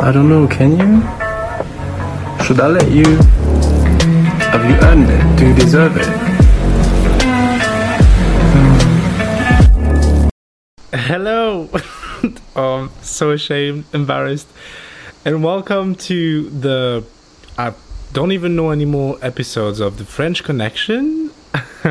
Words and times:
I 0.00 0.12
don't 0.12 0.28
know, 0.28 0.46
can 0.46 0.78
you? 0.78 1.02
Should 2.44 2.60
I 2.60 2.68
let 2.68 2.88
you? 2.88 3.16
Have 4.46 4.64
you 4.70 4.76
earned 4.86 5.10
it? 5.10 5.36
Do 5.36 5.48
you 5.48 5.54
deserve 5.56 5.96
it? 5.96 6.06
Hello! 10.92 11.68
um, 12.54 12.92
so 13.02 13.32
ashamed, 13.32 13.86
embarrassed, 13.92 14.46
and 15.24 15.42
welcome 15.42 15.96
to 15.96 16.48
the. 16.48 17.04
I 17.58 17.74
don't 18.12 18.30
even 18.30 18.54
know 18.54 18.70
any 18.70 18.84
more 18.84 19.18
episodes 19.20 19.80
of 19.80 19.98
the 19.98 20.04
French 20.04 20.44
Connection. 20.44 21.32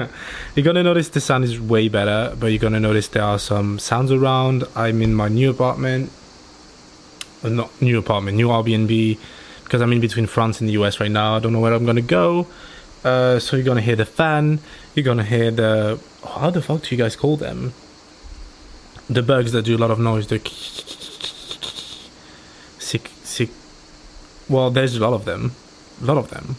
you're 0.55 0.63
gonna 0.63 0.81
notice 0.81 1.09
the 1.09 1.19
sound 1.19 1.43
is 1.43 1.59
way 1.59 1.89
better, 1.89 2.33
but 2.39 2.47
you're 2.47 2.59
gonna 2.59 2.79
notice 2.79 3.09
there 3.09 3.23
are 3.23 3.37
some 3.37 3.79
sounds 3.79 4.13
around. 4.13 4.63
I'm 4.77 5.01
in 5.01 5.13
my 5.13 5.27
new 5.27 5.49
apartment. 5.49 6.09
Uh, 7.43 7.49
not 7.49 7.81
new 7.81 7.97
apartment, 7.97 8.37
new 8.37 8.47
Airbnb, 8.47 9.17
because 9.63 9.81
I'm 9.81 9.91
in 9.93 10.01
between 10.01 10.27
France 10.27 10.59
and 10.59 10.69
the 10.69 10.73
US 10.73 10.99
right 10.99 11.11
now. 11.11 11.35
I 11.35 11.39
don't 11.39 11.53
know 11.53 11.59
where 11.59 11.73
I'm 11.73 11.85
gonna 11.85 12.01
go. 12.01 12.47
Uh, 13.03 13.39
so 13.39 13.55
you're 13.55 13.65
gonna 13.65 13.81
hear 13.81 13.95
the 13.95 14.05
fan. 14.05 14.59
You're 14.95 15.05
gonna 15.05 15.23
hear 15.23 15.51
the. 15.51 15.99
How 16.25 16.49
the 16.49 16.61
fuck 16.61 16.83
do 16.83 16.95
you 16.95 17.01
guys 17.01 17.15
call 17.15 17.37
them? 17.37 17.73
the 19.09 19.23
bugs 19.23 19.51
that 19.53 19.63
do 19.63 19.75
a 19.75 19.79
lot 19.79 19.91
of 19.91 19.99
noise 19.99 20.27
the 20.27 20.39
sick 22.79 23.09
sick 23.23 23.49
well 24.49 24.69
there's 24.69 24.95
a 24.97 24.99
lot 24.99 25.13
of 25.13 25.25
them 25.25 25.53
a 26.01 26.05
lot 26.05 26.17
of 26.17 26.29
them 26.29 26.57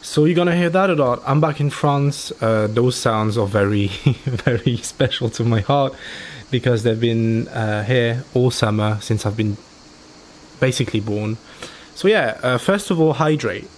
so 0.00 0.24
you're 0.24 0.36
gonna 0.36 0.54
hear 0.56 0.70
that 0.70 0.88
a 0.88 0.94
lot 0.94 1.20
i'm 1.26 1.40
back 1.40 1.60
in 1.60 1.70
france 1.70 2.30
uh, 2.40 2.68
those 2.70 2.94
sounds 2.94 3.36
are 3.36 3.46
very 3.46 3.86
very 4.24 4.76
special 4.78 5.28
to 5.28 5.42
my 5.42 5.60
heart 5.60 5.92
because 6.50 6.84
they've 6.84 7.00
been 7.00 7.48
uh, 7.48 7.82
here 7.82 8.24
all 8.34 8.50
summer 8.52 8.98
since 9.00 9.26
i've 9.26 9.36
been 9.36 9.56
basically 10.60 11.00
born 11.00 11.36
so 11.94 12.08
yeah 12.08 12.38
uh, 12.42 12.58
first 12.58 12.90
of 12.90 13.00
all 13.00 13.14
hydrate 13.14 13.68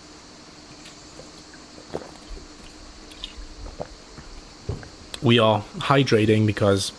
we 5.23 5.39
are 5.39 5.63
hydrating 5.79 6.47
because 6.47 6.93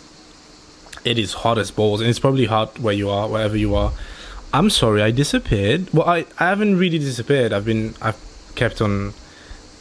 it 1.04 1.18
is 1.18 1.32
hot 1.32 1.58
as 1.58 1.70
balls, 1.70 2.00
and 2.00 2.10
it's 2.10 2.18
probably 2.18 2.44
hot 2.44 2.78
where 2.78 2.94
you 2.94 3.08
are, 3.08 3.28
wherever 3.28 3.56
you 3.56 3.74
are. 3.74 3.92
I'm 4.52 4.70
sorry, 4.70 5.02
I 5.02 5.10
disappeared. 5.10 5.88
Well, 5.92 6.08
I, 6.08 6.26
I 6.38 6.48
haven't 6.48 6.76
really 6.76 6.98
disappeared. 6.98 7.52
I've 7.52 7.64
been 7.64 7.94
I've 8.02 8.18
kept 8.54 8.80
on 8.80 9.14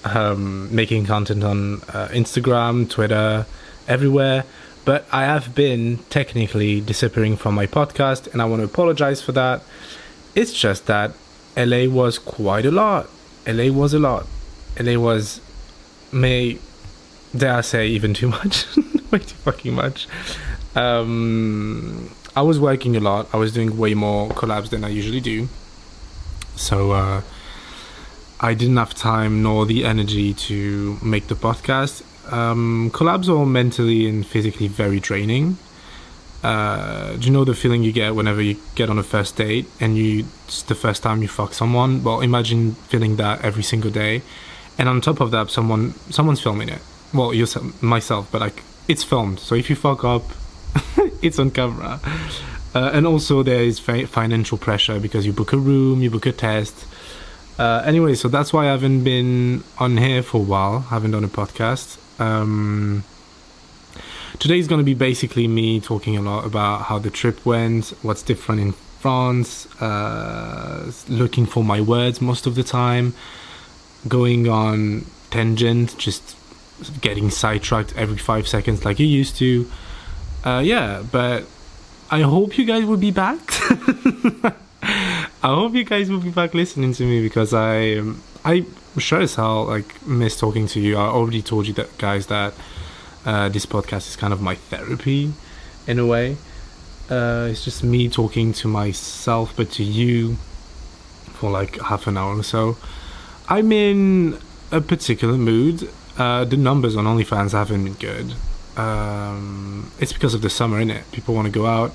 um, 0.05 0.73
making 0.73 1.05
content 1.05 1.43
on 1.43 1.81
uh, 1.89 2.07
Instagram, 2.11 2.89
Twitter, 2.89 3.45
everywhere. 3.87 4.45
But 4.87 5.05
I 5.11 5.25
have 5.25 5.53
been 5.53 5.97
technically 6.09 6.79
disappearing 6.79 7.35
from 7.35 7.55
my 7.55 7.67
podcast, 7.67 8.31
and 8.31 8.41
I 8.41 8.45
want 8.45 8.61
to 8.61 8.63
apologize 8.63 9.21
for 9.21 9.33
that. 9.33 9.61
It's 10.33 10.53
just 10.53 10.85
that 10.85 11.11
LA 11.57 11.89
was 11.89 12.17
quite 12.17 12.65
a 12.65 12.71
lot. 12.71 13.09
LA 13.45 13.69
was 13.69 13.93
a 13.93 13.99
lot. 13.99 14.25
LA 14.79 14.97
was, 14.97 15.41
may 16.13 16.59
dare 17.35 17.55
I 17.55 17.61
say, 17.61 17.87
even 17.89 18.13
too 18.13 18.29
much. 18.29 18.65
Way 19.11 19.19
too 19.19 19.35
fucking 19.43 19.73
much. 19.73 20.07
Um, 20.73 22.09
I 22.33 22.41
was 22.43 22.57
working 22.57 22.95
a 22.95 23.01
lot. 23.01 23.27
I 23.33 23.37
was 23.37 23.51
doing 23.51 23.77
way 23.77 23.93
more 23.93 24.29
collabs 24.29 24.69
than 24.69 24.85
I 24.85 24.87
usually 24.87 25.19
do. 25.19 25.49
So 26.55 26.91
uh, 26.91 27.23
I 28.39 28.53
didn't 28.53 28.77
have 28.77 28.93
time 28.93 29.43
nor 29.43 29.65
the 29.65 29.83
energy 29.83 30.33
to 30.33 30.97
make 31.03 31.27
the 31.27 31.35
podcast. 31.35 32.03
Um, 32.31 32.91
collabs 32.93 33.27
are 33.29 33.45
mentally 33.45 34.07
and 34.07 34.25
physically 34.25 34.67
very 34.67 34.99
draining. 34.99 35.57
Uh, 36.43 37.15
do 37.15 37.25
you 37.25 37.31
know 37.31 37.43
the 37.43 37.55
feeling 37.55 37.83
you 37.83 37.91
get 37.91 38.15
whenever 38.15 38.41
you 38.41 38.57
get 38.75 38.89
on 38.89 38.99
a 38.99 39.03
first 39.03 39.35
date 39.35 39.65
and 39.79 39.97
you 39.97 40.25
it's 40.45 40.61
the 40.63 40.75
first 40.75 41.03
time 41.03 41.21
you 41.21 41.27
fuck 41.27 41.53
someone? 41.53 42.03
Well, 42.03 42.21
imagine 42.21 42.73
feeling 42.89 43.15
that 43.17 43.43
every 43.43 43.63
single 43.63 43.91
day, 43.91 44.21
and 44.77 44.87
on 44.87 45.01
top 45.01 45.19
of 45.19 45.31
that, 45.31 45.49
someone 45.49 45.93
someone's 46.09 46.39
filming 46.39 46.69
it. 46.69 46.81
Well, 47.13 47.33
yourself, 47.33 47.81
myself, 47.81 48.31
but 48.31 48.41
like 48.41 48.63
it's 48.87 49.03
filmed. 49.03 49.39
So 49.39 49.55
if 49.55 49.69
you 49.69 49.75
fuck 49.75 50.03
up, 50.03 50.23
it's 51.21 51.39
on 51.39 51.51
camera. 51.51 51.99
Uh, 52.75 52.91
and 52.93 53.07
also 53.07 53.41
there 53.41 53.63
is 53.63 53.79
fi- 53.79 54.05
financial 54.05 54.57
pressure 54.57 54.99
because 54.99 55.25
you 55.25 55.33
book 55.33 55.53
a 55.53 55.57
room, 55.57 56.01
you 56.01 56.11
book 56.11 56.25
a 56.27 56.31
test. 56.31 56.85
Uh, 57.57 57.81
anyway, 57.85 58.13
so 58.13 58.27
that's 58.27 58.53
why 58.53 58.65
I 58.65 58.71
haven't 58.71 59.03
been 59.03 59.63
on 59.79 59.97
here 59.97 60.21
for 60.21 60.37
a 60.37 60.43
while. 60.43 60.85
I 60.91 60.93
haven't 60.93 61.11
done 61.11 61.23
a 61.23 61.27
podcast. 61.27 61.97
Um, 62.19 63.03
today 64.39 64.59
is 64.59 64.67
going 64.67 64.79
to 64.79 64.85
be 64.85 64.93
basically 64.93 65.47
me 65.47 65.79
talking 65.79 66.17
a 66.17 66.21
lot 66.21 66.45
about 66.45 66.83
how 66.83 66.99
the 66.99 67.09
trip 67.09 67.45
went, 67.45 67.93
what's 68.01 68.23
different 68.23 68.61
in 68.61 68.71
France, 68.71 69.65
uh, 69.81 70.91
looking 71.07 71.45
for 71.45 71.63
my 71.63 71.81
words 71.81 72.21
most 72.21 72.47
of 72.47 72.55
the 72.55 72.63
time, 72.63 73.13
going 74.07 74.47
on 74.47 75.05
tangent, 75.29 75.97
just 75.97 76.35
getting 77.01 77.29
sidetracked 77.29 77.95
every 77.97 78.17
five 78.17 78.47
seconds 78.47 78.85
like 78.85 78.99
you 78.99 79.07
used 79.07 79.35
to 79.37 79.67
uh, 80.43 80.59
yeah, 80.59 81.03
but 81.11 81.45
I 82.09 82.21
hope 82.21 82.57
you 82.57 82.65
guys 82.65 82.85
will 82.85 82.97
be 82.97 83.11
back. 83.11 83.39
I 84.81 85.53
hope 85.53 85.73
you 85.73 85.83
guys 85.83 86.09
will 86.09 86.21
be 86.21 86.29
back 86.29 86.53
listening 86.53 86.93
to 86.93 87.03
me 87.03 87.21
because 87.21 87.53
I 87.53 87.95
um, 87.95 88.21
I 88.45 88.65
sure 89.01 89.21
as 89.21 89.35
hell 89.35 89.65
like 89.65 90.05
miss 90.05 90.39
talking 90.39 90.67
to 90.67 90.79
you. 90.79 90.97
I 90.97 91.07
already 91.07 91.41
told 91.41 91.67
you 91.67 91.73
that 91.73 91.97
guys 91.97 92.27
that 92.27 92.53
uh, 93.25 93.49
this 93.49 93.65
podcast 93.65 94.07
is 94.09 94.15
kind 94.15 94.33
of 94.33 94.41
my 94.41 94.55
therapy 94.55 95.33
in 95.85 95.99
a 95.99 96.05
way. 96.05 96.37
Uh, 97.09 97.47
it's 97.49 97.63
just 97.63 97.83
me 97.83 98.09
talking 98.09 98.53
to 98.53 98.67
myself, 98.67 99.53
but 99.55 99.71
to 99.71 99.83
you 99.83 100.35
for 101.33 101.49
like 101.49 101.79
half 101.79 102.07
an 102.07 102.17
hour 102.17 102.35
or 102.35 102.43
so. 102.43 102.77
I'm 103.47 103.71
in 103.71 104.39
a 104.71 104.81
particular 104.81 105.37
mood. 105.37 105.89
Uh, 106.17 106.43
the 106.43 106.57
numbers 106.57 106.95
on 106.95 107.05
OnlyFans 107.05 107.51
haven't 107.51 107.83
been 107.83 107.93
good 107.93 108.33
um, 108.77 109.91
it's 109.99 110.13
because 110.13 110.33
of 110.33 110.41
the 110.41 110.49
summer, 110.49 110.77
isn't 110.77 110.91
it? 110.91 111.11
People 111.11 111.33
want 111.33 111.47
to 111.47 111.51
go 111.51 111.65
out. 111.65 111.91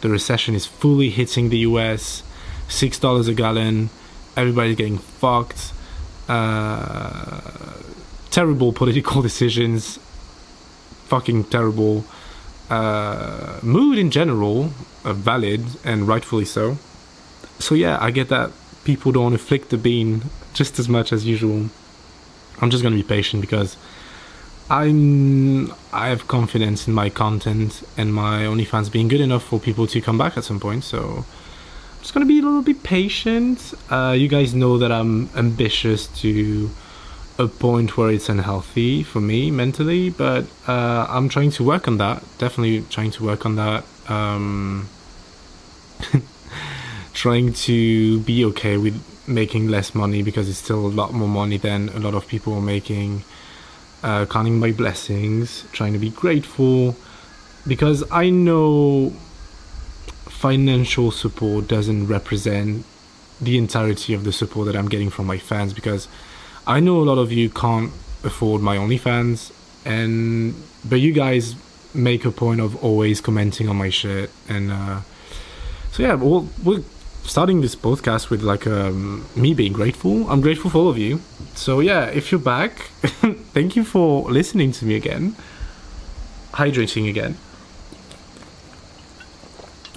The 0.00 0.08
recession 0.08 0.54
is 0.54 0.64
fully 0.64 1.10
hitting 1.10 1.50
the 1.50 1.58
US. 1.58 2.22
Six 2.68 2.98
dollars 2.98 3.28
a 3.28 3.34
gallon. 3.34 3.90
Everybody's 4.36 4.76
getting 4.76 4.98
fucked. 4.98 5.72
Uh, 6.28 7.40
terrible 8.30 8.72
political 8.72 9.22
decisions. 9.28 9.98
Fucking 11.06 11.44
terrible. 11.44 12.04
Uh, 12.70 13.58
mood 13.62 13.96
in 13.96 14.10
general, 14.10 14.70
uh, 15.04 15.14
valid 15.14 15.64
and 15.84 16.06
rightfully 16.06 16.44
so. 16.44 16.76
So 17.58 17.74
yeah, 17.74 17.98
I 18.00 18.10
get 18.10 18.28
that 18.28 18.50
people 18.84 19.10
don't 19.12 19.38
flick 19.38 19.70
the 19.70 19.78
bean 19.78 20.24
just 20.52 20.78
as 20.78 20.88
much 20.88 21.12
as 21.12 21.26
usual. 21.26 21.70
I'm 22.60 22.70
just 22.70 22.82
gonna 22.82 22.96
be 22.96 23.02
patient 23.02 23.40
because 23.40 23.76
I'm 24.70 25.72
I 25.92 26.08
have 26.08 26.28
confidence 26.28 26.86
in 26.86 26.92
my 26.92 27.08
content 27.08 27.82
and 27.96 28.12
my 28.12 28.42
OnlyFans 28.42 28.92
being 28.92 29.08
good 29.08 29.20
enough 29.20 29.44
for 29.44 29.58
people 29.58 29.86
to 29.86 30.00
come 30.00 30.18
back 30.18 30.36
at 30.36 30.44
some 30.44 30.60
point. 30.60 30.84
So 30.84 31.24
just 32.00 32.14
gonna 32.14 32.26
be 32.26 32.38
a 32.38 32.42
little 32.42 32.62
bit 32.62 32.82
patient. 32.82 33.74
Uh, 33.90 34.14
you 34.16 34.28
guys 34.28 34.54
know 34.54 34.78
that 34.78 34.92
I'm 34.92 35.28
ambitious 35.36 36.06
to 36.22 36.70
a 37.38 37.46
point 37.46 37.96
where 37.96 38.10
it's 38.10 38.28
unhealthy 38.28 39.02
for 39.02 39.20
me 39.20 39.50
mentally, 39.50 40.10
but 40.10 40.44
uh, 40.66 41.06
I'm 41.08 41.28
trying 41.28 41.50
to 41.52 41.64
work 41.64 41.86
on 41.86 41.98
that. 41.98 42.22
Definitely 42.38 42.82
trying 42.90 43.12
to 43.12 43.24
work 43.24 43.46
on 43.46 43.56
that. 43.56 43.84
Um, 44.08 44.88
trying 47.14 47.52
to 47.52 48.20
be 48.20 48.44
okay 48.44 48.76
with 48.76 49.02
making 49.28 49.68
less 49.68 49.94
money 49.94 50.22
because 50.22 50.48
it's 50.48 50.58
still 50.58 50.86
a 50.86 50.88
lot 50.88 51.12
more 51.12 51.28
money 51.28 51.58
than 51.58 51.90
a 51.90 51.98
lot 51.98 52.14
of 52.14 52.26
people 52.26 52.54
are 52.54 52.62
making 52.62 53.22
uh, 54.02 54.26
counting 54.26 54.58
my 54.58 54.72
blessings, 54.72 55.64
trying 55.72 55.92
to 55.92 55.98
be 55.98 56.10
grateful, 56.10 56.96
because 57.66 58.04
I 58.10 58.30
know 58.30 59.12
financial 60.38 61.10
support 61.10 61.66
doesn't 61.66 62.06
represent 62.06 62.84
the 63.40 63.58
entirety 63.58 64.14
of 64.14 64.22
the 64.22 64.32
support 64.32 64.66
that 64.66 64.76
I'm 64.76 64.88
getting 64.88 65.10
from 65.10 65.26
my 65.26 65.36
fans. 65.36 65.72
Because 65.72 66.06
I 66.64 66.78
know 66.78 67.00
a 67.00 67.06
lot 67.10 67.18
of 67.18 67.32
you 67.32 67.50
can't 67.50 67.90
afford 68.22 68.62
my 68.62 68.76
OnlyFans, 68.76 69.52
and 69.84 70.54
but 70.88 71.00
you 71.00 71.12
guys 71.12 71.56
make 71.92 72.24
a 72.24 72.30
point 72.30 72.60
of 72.60 72.82
always 72.84 73.20
commenting 73.20 73.68
on 73.68 73.76
my 73.76 73.90
shit, 73.90 74.30
and 74.48 74.70
uh, 74.70 75.00
so 75.90 76.04
yeah, 76.04 76.14
we'll, 76.14 76.48
we're 76.62 76.84
starting 77.24 77.60
this 77.60 77.74
podcast 77.74 78.30
with 78.30 78.42
like 78.42 78.64
um, 78.66 79.26
me 79.34 79.54
being 79.54 79.72
grateful. 79.72 80.30
I'm 80.30 80.40
grateful 80.40 80.70
for 80.70 80.78
all 80.78 80.88
of 80.88 80.98
you. 80.98 81.20
So 81.54 81.80
yeah, 81.80 82.06
if 82.06 82.30
you're 82.30 82.40
back, 82.40 82.72
thank 83.56 83.74
you 83.74 83.82
for 83.82 84.30
listening 84.30 84.70
to 84.72 84.84
me 84.84 84.94
again. 84.94 85.34
Hydrating 86.52 87.08
again. 87.08 87.36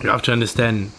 You 0.04 0.10
have 0.10 0.22
to 0.24 0.32
understand 0.32 0.92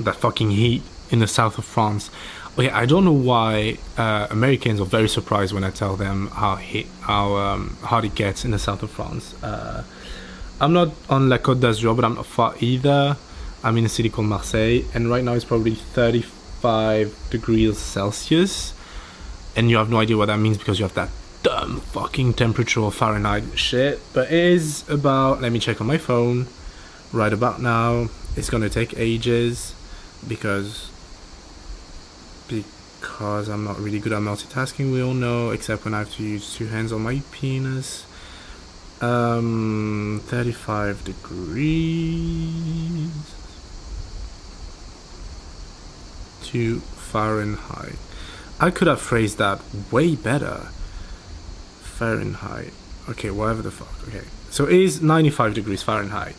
that 0.00 0.16
fucking 0.16 0.50
heat 0.50 0.82
in 1.10 1.20
the 1.20 1.26
south 1.26 1.58
of 1.58 1.64
France. 1.64 2.10
Okay, 2.58 2.70
I 2.70 2.86
don't 2.86 3.04
know 3.04 3.12
why 3.12 3.78
uh, 3.96 4.26
Americans 4.30 4.80
are 4.80 4.86
very 4.86 5.08
surprised 5.08 5.52
when 5.52 5.62
I 5.62 5.70
tell 5.70 5.94
them 5.96 6.28
how 6.28 6.56
how 7.00 7.36
um, 7.36 7.76
hot 7.82 8.04
it 8.04 8.14
gets 8.14 8.44
in 8.44 8.50
the 8.50 8.58
south 8.58 8.82
of 8.82 8.90
France. 8.90 9.34
Uh, 9.42 9.84
I'm 10.60 10.72
not 10.72 10.92
on 11.10 11.28
La 11.28 11.38
Côte 11.38 11.60
d'Azur, 11.60 11.94
but 11.94 12.04
I'm 12.04 12.14
not 12.14 12.26
far 12.26 12.54
either. 12.60 13.16
I'm 13.62 13.76
in 13.76 13.84
a 13.84 13.88
city 13.88 14.08
called 14.08 14.28
Marseille, 14.28 14.82
and 14.94 15.10
right 15.10 15.22
now 15.22 15.34
it's 15.34 15.44
probably 15.44 15.74
35 15.74 17.14
degrees 17.30 17.78
Celsius, 17.78 18.72
and 19.54 19.68
you 19.70 19.76
have 19.76 19.90
no 19.90 19.98
idea 19.98 20.16
what 20.16 20.26
that 20.26 20.38
means 20.38 20.56
because 20.56 20.78
you 20.78 20.84
have 20.84 20.94
that 20.94 21.10
dumb 21.42 21.80
fucking 21.80 22.34
temperature 22.34 22.80
of 22.80 22.94
Fahrenheit 22.94 23.44
shit. 23.58 24.00
But 24.12 24.32
it 24.32 24.44
is 24.44 24.88
about, 24.88 25.42
let 25.42 25.52
me 25.52 25.58
check 25.58 25.80
on 25.80 25.86
my 25.86 25.98
phone, 25.98 26.46
right 27.16 27.32
about 27.32 27.60
now. 27.60 28.08
It's 28.36 28.50
gonna 28.50 28.68
take 28.68 28.96
ages 28.98 29.74
because 30.28 30.90
because 32.48 33.48
I'm 33.48 33.64
not 33.64 33.80
really 33.80 33.98
good 33.98 34.12
at 34.12 34.20
multitasking. 34.20 34.92
We 34.92 35.02
all 35.02 35.14
know, 35.14 35.50
except 35.50 35.84
when 35.84 35.94
I 35.94 36.00
have 36.00 36.14
to 36.16 36.22
use 36.22 36.54
two 36.54 36.66
hands 36.66 36.92
on 36.92 37.02
my 37.02 37.22
penis. 37.32 38.06
Um, 39.00 40.22
35 40.24 41.04
degrees 41.04 42.16
to 46.44 46.80
Fahrenheit. 46.80 47.96
I 48.58 48.70
could 48.70 48.88
have 48.88 49.00
phrased 49.00 49.36
that 49.38 49.60
way 49.92 50.14
better. 50.16 50.68
Fahrenheit. 51.82 52.72
Okay, 53.08 53.30
whatever 53.30 53.60
the 53.62 53.70
fuck. 53.70 54.08
Okay. 54.08 54.24
So 54.50 54.64
it 54.64 54.80
is 54.80 55.02
95 55.02 55.52
degrees 55.52 55.82
Fahrenheit. 55.82 56.34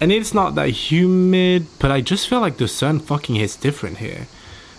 And 0.00 0.12
it's 0.12 0.32
not 0.32 0.54
that 0.54 0.68
humid, 0.68 1.66
but 1.78 1.90
I 1.90 2.00
just 2.00 2.28
feel 2.28 2.40
like 2.40 2.56
the 2.56 2.68
sun 2.68 3.00
fucking 3.00 3.34
hits 3.34 3.56
different 3.56 3.98
here. 3.98 4.28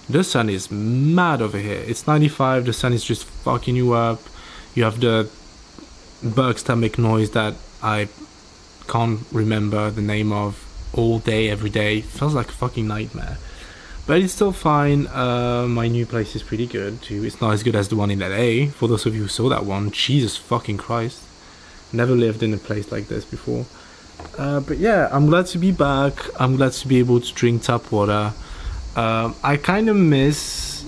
The 0.10 0.24
sun 0.24 0.50
is 0.50 0.72
mad 0.72 1.42
over 1.42 1.58
here. 1.58 1.84
It's 1.86 2.08
95, 2.08 2.66
the 2.66 2.74
sun 2.74 2.94
is 2.94 3.04
just 3.04 3.26
fucking 3.26 3.76
you 3.76 3.94
up. 3.94 4.22
You 4.74 4.84
have 4.86 5.02
the 5.02 5.30
bugs 6.24 6.64
that 6.64 6.78
make 6.78 6.98
noise 6.98 7.32
that 7.32 7.56
I 7.84 8.08
can't 8.88 9.20
remember 9.32 9.92
the 9.92 10.02
name 10.02 10.32
of 10.32 10.66
all 10.94 11.20
day, 11.20 11.50
every 11.50 11.70
day. 11.70 12.02
feels 12.02 12.34
like 12.34 12.50
a 12.50 12.54
fucking 12.54 12.88
nightmare. 12.88 13.38
But 14.08 14.22
it's 14.22 14.34
still 14.34 14.52
fine. 14.52 15.06
Uh, 15.08 15.68
my 15.68 15.88
new 15.88 16.06
place 16.06 16.36
is 16.36 16.42
pretty 16.42 16.66
good 16.66 17.02
too. 17.02 17.24
It's 17.24 17.40
not 17.40 17.54
as 17.54 17.62
good 17.62 17.76
as 17.76 17.90
the 17.90 17.96
one 17.96 18.10
in 18.10 18.20
LA. 18.20 18.72
For 18.72 18.88
those 18.88 19.06
of 19.06 19.14
you 19.14 19.24
who 19.24 19.28
saw 19.28 19.50
that 19.50 19.66
one, 19.66 19.92
Jesus 19.92 20.36
fucking 20.36 20.78
Christ. 20.78 21.22
Never 21.94 22.14
lived 22.14 22.42
in 22.42 22.54
a 22.54 22.58
place 22.58 22.92
like 22.92 23.08
this 23.08 23.26
before. 23.26 23.66
Uh, 24.38 24.60
but 24.62 24.78
yeah, 24.78 25.10
I'm 25.12 25.26
glad 25.28 25.48
to 25.48 25.58
be 25.58 25.72
back. 25.72 26.14
I'm 26.40 26.56
glad 26.56 26.72
to 26.74 26.88
be 26.88 27.00
able 27.00 27.20
to 27.20 27.34
drink 27.34 27.64
tap 27.64 27.92
water. 27.92 28.34
Um, 28.96 29.36
I 29.44 29.58
kind 29.58 29.90
of 29.90 29.96
miss 29.96 30.84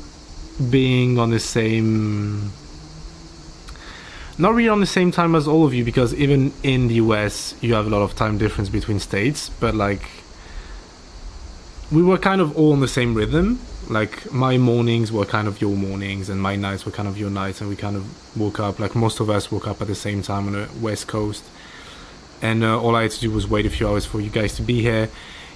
being 0.70 1.18
on 1.18 1.32
the 1.32 1.40
same 1.40 2.52
not 4.38 4.56
really 4.56 4.70
on 4.70 4.80
the 4.80 4.86
same 4.86 5.12
time 5.12 5.36
as 5.36 5.48
all 5.48 5.66
of 5.66 5.74
you 5.74 5.86
because 5.86 6.14
even 6.16 6.52
in 6.64 6.88
the 6.88 6.96
US 6.96 7.54
you 7.62 7.74
have 7.74 7.86
a 7.86 7.90
lot 7.90 8.02
of 8.02 8.16
time 8.16 8.38
difference 8.38 8.70
between 8.70 9.00
states, 9.00 9.50
but 9.60 9.76
like 9.76 10.10
we 11.92 12.02
were 12.02 12.18
kind 12.18 12.42
of 12.42 12.58
all 12.58 12.72
on 12.72 12.80
the 12.80 12.88
same 12.88 13.14
rhythm. 13.14 13.60
Like 13.90 14.32
my 14.32 14.58
mornings 14.58 15.12
were 15.12 15.26
kind 15.26 15.48
of 15.48 15.60
your 15.62 15.76
mornings 15.76 16.30
and 16.30 16.42
my 16.42 16.56
nights 16.56 16.86
were 16.86 16.92
kind 16.92 17.08
of 17.08 17.18
your 17.18 17.30
nights 17.30 17.62
and 17.62 17.70
we 17.70 17.76
kind 17.76 17.96
of 17.96 18.06
woke 18.38 18.60
up 18.60 18.80
like 18.80 18.96
most 18.96 19.20
of 19.20 19.30
us 19.30 19.52
woke 19.52 19.68
up 19.68 19.82
at 19.82 19.88
the 19.88 19.96
same 19.96 20.22
time 20.22 20.48
on 20.48 20.54
the 20.54 20.70
west 20.80 21.08
coast. 21.08 21.44
And 22.42 22.64
uh, 22.64 22.82
all 22.82 22.96
I 22.96 23.04
had 23.04 23.12
to 23.12 23.20
do 23.20 23.32
was 23.32 23.48
wait 23.48 23.66
a 23.66 23.70
few 23.70 23.88
hours 23.88 24.06
for 24.06 24.20
you 24.20 24.30
guys 24.30 24.56
to 24.56 24.62
be 24.62 24.82
here. 24.82 25.10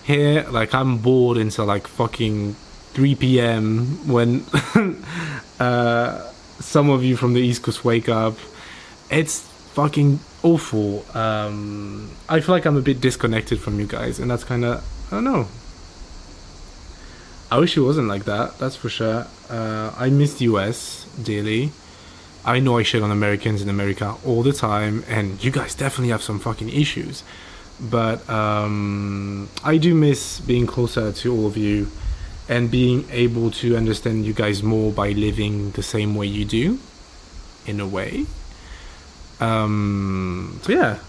Here, 0.03 0.45
like 0.51 0.73
I'm 0.73 0.99
bored 0.99 1.37
until 1.37 1.65
like 1.65 1.87
fucking 1.87 2.55
3 2.93 3.15
p.m. 3.15 4.07
when 4.07 4.45
uh, 5.59 6.31
some 6.59 6.89
of 6.89 7.03
you 7.03 7.17
from 7.17 7.33
the 7.33 7.41
East 7.41 7.63
Coast 7.63 7.83
wake 7.83 8.07
up 8.07 8.37
it's 9.09 9.41
fucking 9.73 10.19
awful. 10.43 11.05
Um, 11.15 12.11
I 12.29 12.39
feel 12.39 12.55
like 12.55 12.65
I'm 12.65 12.77
a 12.77 12.81
bit 12.81 13.01
disconnected 13.01 13.59
from 13.59 13.79
you 13.79 13.85
guys, 13.85 14.19
and 14.19 14.29
that's 14.29 14.43
kind 14.43 14.65
of 14.65 14.83
I 15.11 15.15
don't 15.15 15.23
know. 15.23 15.47
I 17.51 17.59
wish 17.59 17.77
it 17.77 17.81
wasn't 17.81 18.07
like 18.07 18.25
that. 18.25 18.57
That's 18.57 18.75
for 18.75 18.89
sure. 18.89 19.27
Uh, 19.49 19.93
I 19.97 20.09
miss 20.09 20.39
the 20.39 20.45
US 20.45 21.05
daily. 21.21 21.71
I 22.45 22.59
know 22.59 22.77
I 22.77 22.83
shit 22.83 23.01
on 23.01 23.09
Americans 23.09 23.61
in 23.61 23.69
America 23.69 24.15
all 24.23 24.43
the 24.43 24.53
time, 24.53 25.03
and 25.09 25.43
you 25.43 25.49
guys 25.49 25.73
definitely 25.73 26.09
have 26.09 26.21
some 26.21 26.39
fucking 26.39 26.69
issues. 26.69 27.23
But 27.79 28.27
um, 28.29 29.49
I 29.63 29.77
do 29.77 29.95
miss 29.95 30.39
being 30.39 30.67
closer 30.67 31.11
to 31.11 31.33
all 31.33 31.47
of 31.47 31.57
you 31.57 31.87
and 32.47 32.69
being 32.69 33.05
able 33.11 33.49
to 33.49 33.75
understand 33.75 34.25
you 34.25 34.33
guys 34.33 34.61
more 34.61 34.91
by 34.91 35.09
living 35.09 35.71
the 35.71 35.81
same 35.81 36.13
way 36.15 36.27
you 36.27 36.45
do, 36.45 36.79
in 37.65 37.79
a 37.79 37.87
way. 37.87 38.25
Um, 39.39 40.59
so 40.61 40.71
yeah, 40.71 40.99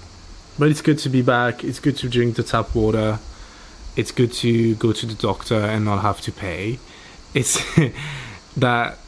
but 0.59 0.71
it's 0.71 0.81
good 0.81 0.99
to 1.01 1.09
be 1.09 1.23
back. 1.23 1.63
It's 1.63 1.79
good 1.79 1.97
to 1.99 2.09
drink 2.09 2.37
the 2.37 2.43
tap 2.43 2.75
water. 2.75 3.19
It's 3.95 4.11
good 4.11 4.33
to 4.35 4.75
go 4.77 4.93
to 4.93 5.07
the 5.07 5.15
doctor 5.15 5.57
and 5.59 5.85
not 5.85 6.01
have 6.01 6.21
to 6.23 6.33
pay. 6.33 6.79
It's 7.35 7.61
that, 8.57 8.99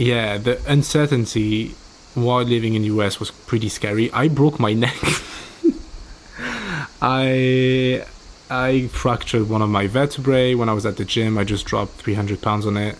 yeah, 0.00 0.38
the 0.38 0.58
uncertainty 0.66 1.74
while 2.14 2.42
living 2.42 2.74
in 2.74 2.82
the 2.82 2.88
US 2.88 3.20
was 3.20 3.30
pretty 3.30 3.68
scary. 3.68 4.10
I 4.12 4.28
broke 4.28 4.58
my 4.58 4.72
neck. 4.72 4.96
I 7.02 8.04
I 8.48 8.86
fractured 8.88 9.50
one 9.50 9.60
of 9.60 9.68
my 9.68 9.86
vertebrae 9.86 10.54
when 10.54 10.70
I 10.70 10.72
was 10.72 10.86
at 10.86 10.96
the 10.96 11.04
gym. 11.04 11.36
I 11.36 11.44
just 11.44 11.66
dropped 11.66 12.00
300 12.00 12.40
pounds 12.40 12.64
on 12.64 12.78
it. 12.78 12.96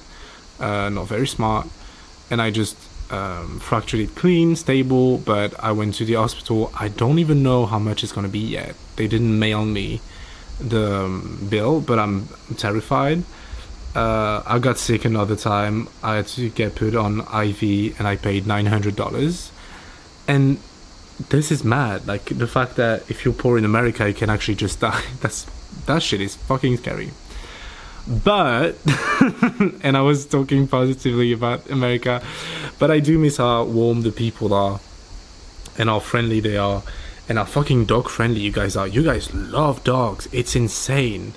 Uh, 0.60 0.90
not 0.90 1.08
very 1.08 1.26
smart, 1.26 1.68
and 2.30 2.42
I 2.42 2.50
just 2.50 2.76
um, 3.10 3.60
fractured 3.60 4.00
it 4.00 4.14
clean, 4.14 4.54
stable, 4.54 5.16
but 5.16 5.58
I 5.58 5.72
went 5.72 5.94
to 5.94 6.04
the 6.04 6.14
hospital. 6.14 6.70
I 6.78 6.88
don't 6.88 7.18
even 7.18 7.42
know 7.42 7.64
how 7.64 7.78
much 7.78 8.04
it's 8.04 8.12
to 8.12 8.28
be 8.28 8.38
yet. 8.38 8.74
They 8.96 9.08
didn't 9.08 9.38
mail 9.38 9.64
me 9.64 10.02
the 10.60 11.04
um, 11.04 11.46
bill, 11.48 11.80
but 11.80 11.98
I'm 11.98 12.28
terrified. 12.58 13.24
Uh, 13.94 14.42
I 14.46 14.58
got 14.58 14.78
sick 14.78 15.04
another 15.04 15.36
time. 15.36 15.88
I 16.02 16.16
had 16.16 16.26
to 16.28 16.48
get 16.50 16.76
put 16.76 16.94
on 16.94 17.20
IV 17.20 17.98
and 17.98 18.06
I 18.06 18.16
paid 18.16 18.44
$900. 18.44 19.50
And 20.28 20.58
this 21.28 21.50
is 21.50 21.64
mad. 21.64 22.06
Like 22.06 22.26
the 22.26 22.46
fact 22.46 22.76
that 22.76 23.10
if 23.10 23.24
you're 23.24 23.34
poor 23.34 23.58
in 23.58 23.64
America, 23.64 24.08
you 24.08 24.14
can 24.14 24.30
actually 24.30 24.54
just 24.54 24.80
die. 24.80 25.02
That's 25.20 25.44
that 25.86 26.02
shit 26.02 26.20
is 26.20 26.36
fucking 26.36 26.78
scary. 26.78 27.10
But, 28.08 28.76
and 29.82 29.96
I 29.96 30.00
was 30.00 30.26
talking 30.26 30.66
positively 30.66 31.32
about 31.32 31.68
America, 31.70 32.22
but 32.78 32.90
I 32.90 32.98
do 32.98 33.18
miss 33.18 33.36
how 33.36 33.64
warm 33.64 34.02
the 34.02 34.10
people 34.10 34.54
are 34.54 34.80
and 35.78 35.88
how 35.88 36.00
friendly 36.00 36.40
they 36.40 36.56
are 36.56 36.82
and 37.28 37.38
how 37.38 37.44
fucking 37.44 37.84
dog 37.84 38.08
friendly 38.08 38.40
you 38.40 38.50
guys 38.50 38.74
are. 38.74 38.88
You 38.88 39.04
guys 39.04 39.32
love 39.32 39.84
dogs. 39.84 40.28
It's 40.32 40.56
insane. 40.56 41.34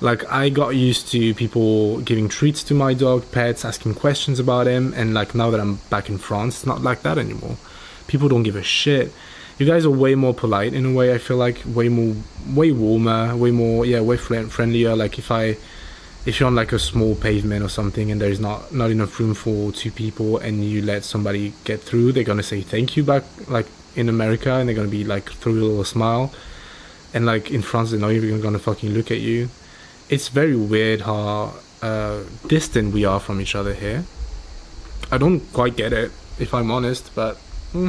Like 0.00 0.30
I 0.30 0.48
got 0.50 0.70
used 0.70 1.08
to 1.12 1.34
people 1.34 2.00
giving 2.00 2.28
treats 2.28 2.62
to 2.64 2.74
my 2.74 2.94
dog, 2.94 3.30
pets, 3.32 3.64
asking 3.64 3.94
questions 3.94 4.38
about 4.38 4.66
him, 4.66 4.92
and 4.94 5.14
like 5.14 5.34
now 5.34 5.50
that 5.50 5.60
I'm 5.60 5.76
back 5.90 6.08
in 6.08 6.18
France, 6.18 6.56
it's 6.56 6.66
not 6.66 6.82
like 6.82 7.02
that 7.02 7.18
anymore. 7.18 7.56
People 8.06 8.28
don't 8.28 8.42
give 8.42 8.56
a 8.56 8.62
shit. 8.62 9.12
You 9.58 9.66
guys 9.66 9.86
are 9.86 9.90
way 9.90 10.14
more 10.14 10.34
polite 10.34 10.74
in 10.74 10.84
a 10.84 10.92
way. 10.92 11.14
I 11.14 11.18
feel 11.18 11.38
like 11.38 11.62
way 11.64 11.88
more, 11.88 12.14
way 12.54 12.72
warmer, 12.72 13.34
way 13.34 13.50
more, 13.50 13.86
yeah, 13.86 14.00
way 14.00 14.18
friendlier. 14.18 14.94
Like 14.94 15.18
if 15.18 15.30
I 15.30 15.56
if 16.26 16.40
you're 16.40 16.48
on 16.48 16.56
like 16.56 16.72
a 16.72 16.78
small 16.78 17.14
pavement 17.14 17.62
or 17.62 17.68
something 17.68 18.10
and 18.10 18.20
there's 18.20 18.40
not 18.40 18.72
not 18.74 18.90
enough 18.90 19.18
room 19.20 19.32
for 19.32 19.70
two 19.70 19.92
people 19.92 20.38
and 20.38 20.64
you 20.64 20.82
let 20.82 21.04
somebody 21.04 21.54
get 21.62 21.80
through 21.80 22.10
they're 22.10 22.24
gonna 22.24 22.42
say 22.42 22.60
thank 22.60 22.96
you 22.96 23.04
back 23.04 23.22
like 23.48 23.66
in 23.94 24.08
america 24.08 24.52
and 24.54 24.68
they're 24.68 24.74
gonna 24.74 24.88
be 24.88 25.04
like 25.04 25.30
through 25.30 25.52
a 25.52 25.62
little 25.62 25.84
smile 25.84 26.34
and 27.14 27.24
like 27.24 27.52
in 27.52 27.62
france 27.62 27.92
they're 27.92 28.00
not 28.00 28.10
even 28.10 28.40
gonna 28.40 28.58
fucking 28.58 28.90
look 28.90 29.12
at 29.12 29.20
you 29.20 29.48
it's 30.08 30.28
very 30.28 30.56
weird 30.56 31.02
how 31.02 31.54
uh, 31.82 32.22
distant 32.46 32.92
we 32.92 33.04
are 33.04 33.20
from 33.20 33.40
each 33.40 33.54
other 33.54 33.74
here 33.74 34.04
i 35.10 35.18
don't 35.18 35.40
quite 35.52 35.76
get 35.76 35.92
it 35.92 36.10
if 36.38 36.52
i'm 36.54 36.70
honest 36.70 37.14
but 37.14 37.36
hmm. 37.72 37.88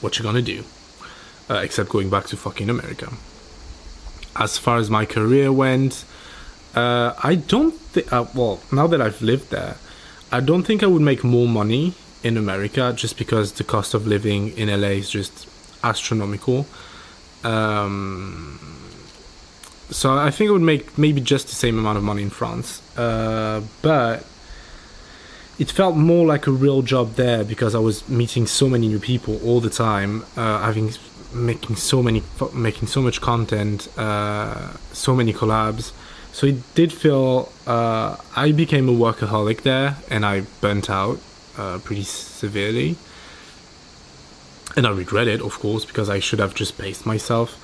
what 0.00 0.18
you 0.18 0.24
gonna 0.24 0.42
do 0.42 0.64
uh, 1.48 1.54
except 1.62 1.88
going 1.88 2.10
back 2.10 2.26
to 2.26 2.36
fucking 2.36 2.68
America. 2.68 3.12
As 4.34 4.58
far 4.58 4.78
as 4.78 4.90
my 4.90 5.04
career 5.04 5.52
went, 5.52 6.04
uh, 6.74 7.14
I 7.22 7.36
don't 7.36 7.72
think. 7.72 8.12
Uh, 8.12 8.26
well, 8.34 8.60
now 8.70 8.86
that 8.86 9.00
I've 9.00 9.22
lived 9.22 9.50
there, 9.50 9.76
I 10.30 10.40
don't 10.40 10.64
think 10.64 10.82
I 10.82 10.86
would 10.86 11.02
make 11.02 11.24
more 11.24 11.48
money 11.48 11.94
in 12.22 12.36
America 12.36 12.92
just 12.94 13.16
because 13.16 13.52
the 13.52 13.64
cost 13.64 13.94
of 13.94 14.06
living 14.06 14.56
in 14.58 14.68
LA 14.68 14.88
is 14.88 15.08
just 15.10 15.48
astronomical. 15.90 16.66
Um, 17.44 18.58
so 19.90 20.16
I 20.16 20.30
think 20.30 20.48
I 20.48 20.52
would 20.52 20.62
make 20.62 20.98
maybe 20.98 21.20
just 21.20 21.48
the 21.48 21.54
same 21.54 21.78
amount 21.78 21.98
of 21.98 22.04
money 22.04 22.22
in 22.22 22.30
France, 22.30 22.82
uh, 22.98 23.62
but 23.82 24.26
it 25.58 25.70
felt 25.70 25.96
more 25.96 26.26
like 26.26 26.46
a 26.46 26.50
real 26.50 26.82
job 26.82 27.14
there 27.14 27.44
because 27.44 27.74
I 27.74 27.78
was 27.78 28.08
meeting 28.08 28.46
so 28.46 28.68
many 28.68 28.88
new 28.88 28.98
people 28.98 29.40
all 29.44 29.60
the 29.60 29.70
time, 29.70 30.24
uh, 30.36 30.60
having 30.62 30.92
making 31.32 31.76
so 31.76 32.02
many 32.02 32.22
making 32.54 32.88
so 32.88 33.02
much 33.02 33.20
content 33.20 33.88
uh, 33.98 34.72
so 34.92 35.14
many 35.14 35.32
collabs. 35.32 35.92
So 36.32 36.46
it 36.46 36.74
did 36.74 36.92
feel 36.92 37.50
uh, 37.66 38.16
i 38.36 38.52
became 38.52 38.88
a 38.88 38.92
workaholic 38.92 39.62
there 39.62 39.96
and 40.10 40.26
i 40.26 40.42
burnt 40.60 40.90
out 40.90 41.18
uh, 41.56 41.78
pretty 41.78 42.02
severely 42.02 42.96
and 44.76 44.86
I 44.86 44.90
regret 44.90 45.26
it, 45.26 45.40
of 45.40 45.58
course, 45.58 45.84
because 45.84 46.08
I 46.10 46.20
should 46.20 46.38
have 46.38 46.54
just 46.54 46.76
paced 46.78 47.06
myself. 47.06 47.58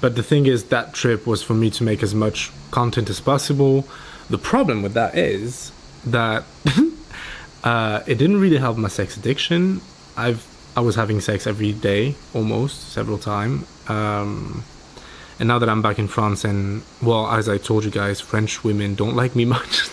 But 0.00 0.16
the 0.16 0.22
thing 0.22 0.46
is, 0.46 0.64
that 0.64 0.92
trip 0.92 1.26
was 1.26 1.42
for 1.42 1.54
me 1.54 1.70
to 1.70 1.84
make 1.84 2.02
as 2.02 2.14
much 2.14 2.50
content 2.70 3.08
as 3.08 3.20
possible. 3.20 3.86
The 4.28 4.38
problem 4.38 4.82
with 4.82 4.94
that 4.94 5.16
is 5.16 5.72
that 6.04 6.44
uh, 7.64 8.02
it 8.06 8.16
didn't 8.16 8.40
really 8.40 8.58
help 8.58 8.76
my 8.76 8.88
sex 8.88 9.16
addiction. 9.16 9.80
I've 10.16 10.44
I 10.76 10.80
was 10.80 10.94
having 10.94 11.22
sex 11.22 11.46
every 11.46 11.72
day, 11.72 12.16
almost 12.34 12.92
several 12.92 13.16
times. 13.16 13.66
Um, 13.88 14.62
and 15.38 15.48
now 15.48 15.58
that 15.58 15.70
I'm 15.70 15.80
back 15.80 15.98
in 15.98 16.06
France, 16.06 16.44
and 16.44 16.82
well, 17.00 17.26
as 17.28 17.48
I 17.48 17.56
told 17.56 17.84
you 17.84 17.90
guys, 17.90 18.20
French 18.20 18.62
women 18.62 18.94
don't 18.94 19.16
like 19.16 19.34
me 19.34 19.44
much. 19.56 19.88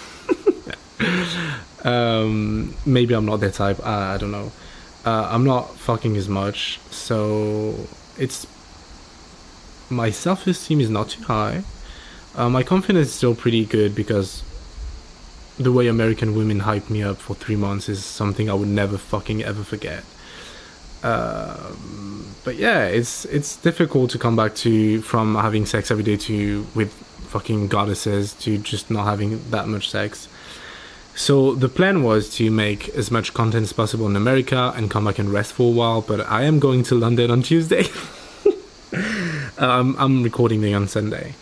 um, 1.86 2.74
maybe 2.86 3.14
I'm 3.14 3.26
not 3.26 3.38
their 3.38 3.52
type. 3.52 3.80
Uh, 3.80 4.14
I 4.14 4.18
don't 4.18 4.32
know. 4.32 4.52
Uh, 5.06 5.28
I'm 5.30 5.44
not 5.44 5.76
fucking 5.76 6.16
as 6.16 6.30
much, 6.30 6.80
so 6.90 7.88
it's 8.18 8.48
my 9.90 10.10
self 10.10 10.48
esteem 10.48 10.80
is 10.80 10.90
not 10.90 11.10
too 11.10 11.24
high. 11.24 11.64
Uh, 12.36 12.50
my 12.50 12.64
confidence 12.64 13.08
is 13.10 13.14
still 13.14 13.36
pretty 13.36 13.66
good 13.66 13.94
because 13.94 14.44
the 15.58 15.72
way 15.72 15.88
American 15.88 16.36
women 16.36 16.62
hype 16.62 16.90
me 16.90 17.04
up 17.04 17.18
for 17.18 17.36
three 17.36 17.56
months 17.56 17.88
is 17.88 18.04
something 18.04 18.50
I 18.50 18.54
would 18.54 18.70
never 18.70 18.98
fucking 18.98 19.44
ever 19.44 19.64
forget. 19.64 20.04
Um, 21.04 22.34
but 22.44 22.56
yeah, 22.56 22.86
it's 22.86 23.26
it's 23.26 23.58
difficult 23.58 24.10
to 24.12 24.18
come 24.18 24.36
back 24.36 24.56
to 24.56 25.02
from 25.02 25.36
having 25.36 25.66
sex 25.66 25.92
every 25.92 26.04
day 26.04 26.18
to 26.18 26.66
with 26.74 26.94
fucking 27.28 27.68
goddesses 27.68 28.34
to 28.36 28.58
just 28.58 28.90
not 28.90 29.06
having 29.06 29.50
that 29.52 29.68
much 29.68 29.90
sex. 29.90 30.28
So 31.16 31.54
the 31.54 31.70
plan 31.70 32.04
was 32.04 32.30
to 32.38 32.50
make 32.50 32.90
as 32.90 33.12
much 33.12 33.34
content 33.34 33.64
as 33.64 33.74
possible 33.74 34.08
in 34.08 34.16
America 34.16 34.74
and 34.76 34.90
come 34.90 35.06
back 35.06 35.20
and 35.20 35.32
rest 35.32 35.54
for 35.54 35.72
a 35.72 35.76
while. 35.76 36.02
But 36.02 36.22
I 36.22 36.44
am 36.44 36.60
going 36.60 36.84
to 36.84 36.96
London 36.96 37.30
on 37.30 37.44
Tuesday. 37.44 37.86
um, 39.58 39.96
I'm 40.00 40.24
recording 40.24 40.64
it 40.64 40.74
on 40.74 40.88
Sunday. 40.88 41.36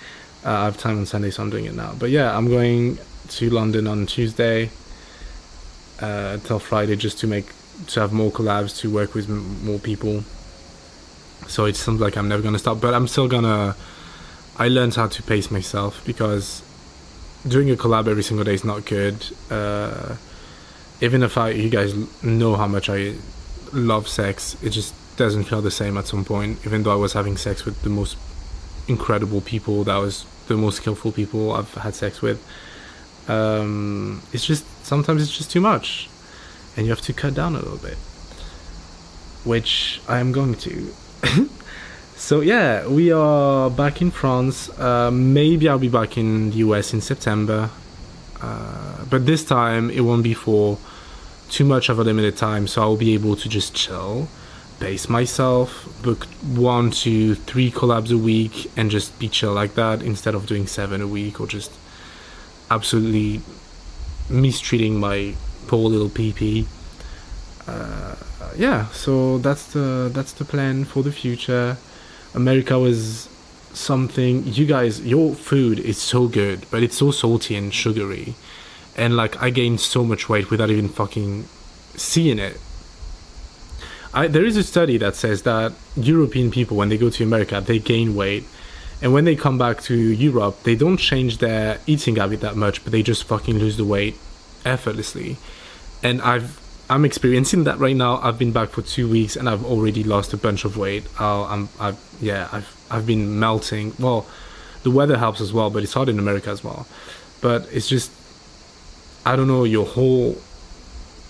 Uh, 0.46 0.52
I 0.52 0.66
have 0.66 0.78
time 0.78 0.98
on 0.98 1.06
Sunday, 1.06 1.32
so 1.32 1.44
I'm 1.44 1.50
doing 1.50 1.66
it 1.66 1.74
now. 1.74 1.96
But 1.98 2.10
yeah, 2.10 2.36
I'm 2.36 2.50
going 2.50 3.00
to 3.30 3.50
London 3.50 3.88
on 3.88 4.08
Tuesday 4.08 4.72
uh, 6.02 6.38
till 6.38 6.60
Friday 6.60 6.96
just 6.96 7.20
to 7.20 7.28
make 7.28 7.46
to 7.88 8.00
have 8.00 8.12
more 8.12 8.32
collabs 8.32 8.78
to 8.80 8.90
work 8.90 9.14
with 9.14 9.30
m- 9.30 9.66
more 9.66 9.80
people. 9.80 10.24
So 11.48 11.66
it 11.66 11.76
seems 11.76 12.02
like 12.02 12.18
I'm 12.18 12.28
never 12.28 12.44
gonna 12.44 12.60
stop, 12.60 12.82
but 12.82 12.94
I'm 12.94 13.08
still 13.08 13.28
gonna. 13.28 13.76
I 14.58 14.68
learned 14.68 14.96
how 14.96 15.08
to 15.08 15.24
pace 15.24 15.50
myself 15.50 16.04
because 16.06 16.62
doing 17.48 17.70
a 17.72 17.76
collab 17.76 18.08
every 18.08 18.24
single 18.24 18.44
day 18.44 18.54
is 18.54 18.64
not 18.64 18.86
good. 18.86 19.26
Uh, 19.50 20.16
even 21.02 21.24
if 21.24 21.38
I, 21.38 21.50
you 21.50 21.70
guys 21.70 21.94
know 22.24 22.56
how 22.56 22.68
much 22.68 22.90
I 22.90 23.16
love 23.74 24.08
sex, 24.08 24.56
it 24.62 24.70
just 24.70 24.94
doesn't 25.18 25.46
feel 25.46 25.62
the 25.62 25.72
same 25.72 25.98
at 25.98 26.08
some 26.08 26.24
point. 26.24 26.60
Even 26.66 26.84
though 26.84 26.92
I 26.92 26.96
was 26.96 27.14
having 27.14 27.38
sex 27.38 27.66
with 27.66 27.82
the 27.82 27.90
most 27.90 28.18
incredible 28.88 29.42
people, 29.42 29.84
that 29.86 29.98
was 29.98 30.26
the 30.48 30.56
most 30.56 30.78
skillful 30.78 31.12
people 31.12 31.54
I've 31.54 31.74
had 31.76 31.96
sex 31.96 32.22
with. 32.22 32.46
Um, 33.28 34.22
it's 34.34 34.46
just 34.46 34.66
sometimes 34.86 35.22
it's 35.22 35.36
just 35.36 35.52
too 35.52 35.62
much, 35.62 36.10
and 36.76 36.86
you 36.86 36.92
have 36.92 37.02
to 37.02 37.14
cut 37.14 37.34
down 37.34 37.56
a 37.56 37.60
little 37.60 37.78
bit, 37.78 37.98
which 39.44 40.02
I 40.08 40.20
am 40.20 40.32
going 40.32 40.56
to. 40.56 40.94
so 42.22 42.42
yeah, 42.42 42.86
we 42.86 43.12
are 43.12 43.72
back 43.72 44.00
in 44.00 44.12
France. 44.12 44.70
Uh, 44.78 45.10
maybe 45.10 45.68
I'll 45.68 45.80
be 45.80 45.90
back 45.90 46.20
in 46.20 46.52
the 46.52 46.58
US 46.58 46.94
in 46.94 47.02
September, 47.02 47.72
uh, 48.40 49.06
but 49.10 49.26
this 49.26 49.44
time 49.44 49.90
it 49.90 50.02
won't 50.02 50.22
be 50.22 50.36
for 50.36 50.78
too 51.50 51.66
much 51.66 51.90
of 51.90 51.98
a 51.98 52.04
limited 52.04 52.38
time. 52.38 52.68
So 52.68 52.84
I'll 52.84 52.96
be 52.96 53.16
able 53.16 53.36
to 53.38 53.50
just 53.50 53.74
chill, 53.74 54.28
pace 54.80 55.10
myself, 55.10 55.90
book 56.04 56.26
one, 56.46 56.92
two, 56.92 57.34
three 57.34 57.72
collabs 57.72 58.14
a 58.14 58.18
week, 58.20 58.70
and 58.78 58.92
just 58.92 59.18
be 59.18 59.28
chill 59.28 59.54
like 59.54 59.74
that 59.74 60.04
instead 60.04 60.36
of 60.36 60.46
doing 60.46 60.68
seven 60.68 61.02
a 61.02 61.08
week 61.08 61.42
or 61.42 61.48
just 61.48 61.72
absolutely 62.70 63.42
mistreating 64.30 65.00
my 65.00 65.34
poor 65.66 65.90
little 65.90 66.10
PP. 66.10 66.68
Uh, 67.68 68.16
yeah, 68.56 68.86
so 68.90 69.40
that's 69.40 69.66
the 69.74 70.12
that's 70.14 70.34
the 70.34 70.46
plan 70.46 70.86
for 70.86 71.02
the 71.02 71.12
future. 71.12 71.78
America 72.34 72.80
was 72.80 73.28
something 73.74 74.46
you 74.46 74.66
guys 74.66 75.02
your 75.02 75.34
food 75.36 75.80
is 75.80 75.98
so 75.98 76.28
good, 76.28 76.66
but 76.72 76.84
it's 76.84 76.98
so 76.98 77.12
salty 77.12 77.56
and 77.56 77.74
sugary. 77.74 78.36
And 78.96 79.16
like 79.16 79.42
I 79.42 79.50
gained 79.50 79.80
so 79.80 80.04
much 80.04 80.30
weight 80.30 80.50
without 80.50 80.70
even 80.70 80.90
fucking 80.90 81.46
seeing 81.96 82.40
it. 82.40 82.60
I, 84.14 84.28
there 84.28 84.46
is 84.46 84.58
a 84.58 84.64
study 84.64 84.98
that 84.98 85.16
says 85.16 85.44
that 85.44 85.74
European 85.96 86.52
people 86.52 86.76
when 86.76 86.90
they 86.90 86.98
go 86.98 87.10
to 87.10 87.24
America 87.24 87.62
they 87.62 87.80
gain 87.80 88.14
weight 88.14 88.44
and 89.02 89.14
when 89.14 89.24
they 89.24 89.38
come 89.38 89.58
back 89.58 89.82
to 89.84 89.96
Europe 89.96 90.64
they 90.64 90.76
don't 90.76 90.98
change 90.98 91.38
their 91.38 91.80
eating 91.88 92.18
habit 92.18 92.42
that 92.42 92.58
much 92.58 92.84
but 92.84 92.92
they 92.92 93.02
just 93.02 93.24
fucking 93.24 93.58
lose 93.58 93.78
the 93.78 93.86
weight 93.86 94.18
effortlessly 94.66 95.38
and 96.04 96.22
I've 96.22 96.61
I'm 96.92 97.06
experiencing 97.06 97.64
that 97.64 97.80
right 97.80 97.96
now. 97.96 98.18
I've 98.18 98.38
been 98.38 98.52
back 98.52 98.68
for 98.68 98.82
two 98.82 99.08
weeks 99.08 99.38
and 99.38 99.48
I've 99.48 99.64
already 99.64 100.04
lost 100.04 100.34
a 100.34 100.38
bunch 100.38 100.66
of 100.66 100.76
weight. 100.76 101.06
Uh, 101.18 101.46
I'm, 101.46 101.70
I've, 101.80 101.98
yeah, 102.20 102.50
I've, 102.52 102.76
I've 102.92 103.08
been 103.08 103.40
melting. 103.40 103.94
Well, 103.98 104.28
the 104.84 104.92
weather 104.92 105.18
helps 105.18 105.40
as 105.40 105.54
well, 105.54 105.70
but 105.70 105.84
it's 105.84 105.94
hot 105.94 106.10
in 106.10 106.20
America 106.20 106.50
as 106.50 106.66
well. 106.66 106.86
But 107.40 107.66
it's 107.72 107.88
just, 107.88 108.12
I 109.26 109.38
don't 109.38 109.48
know, 109.48 109.64
your 109.64 109.86
whole 109.86 110.38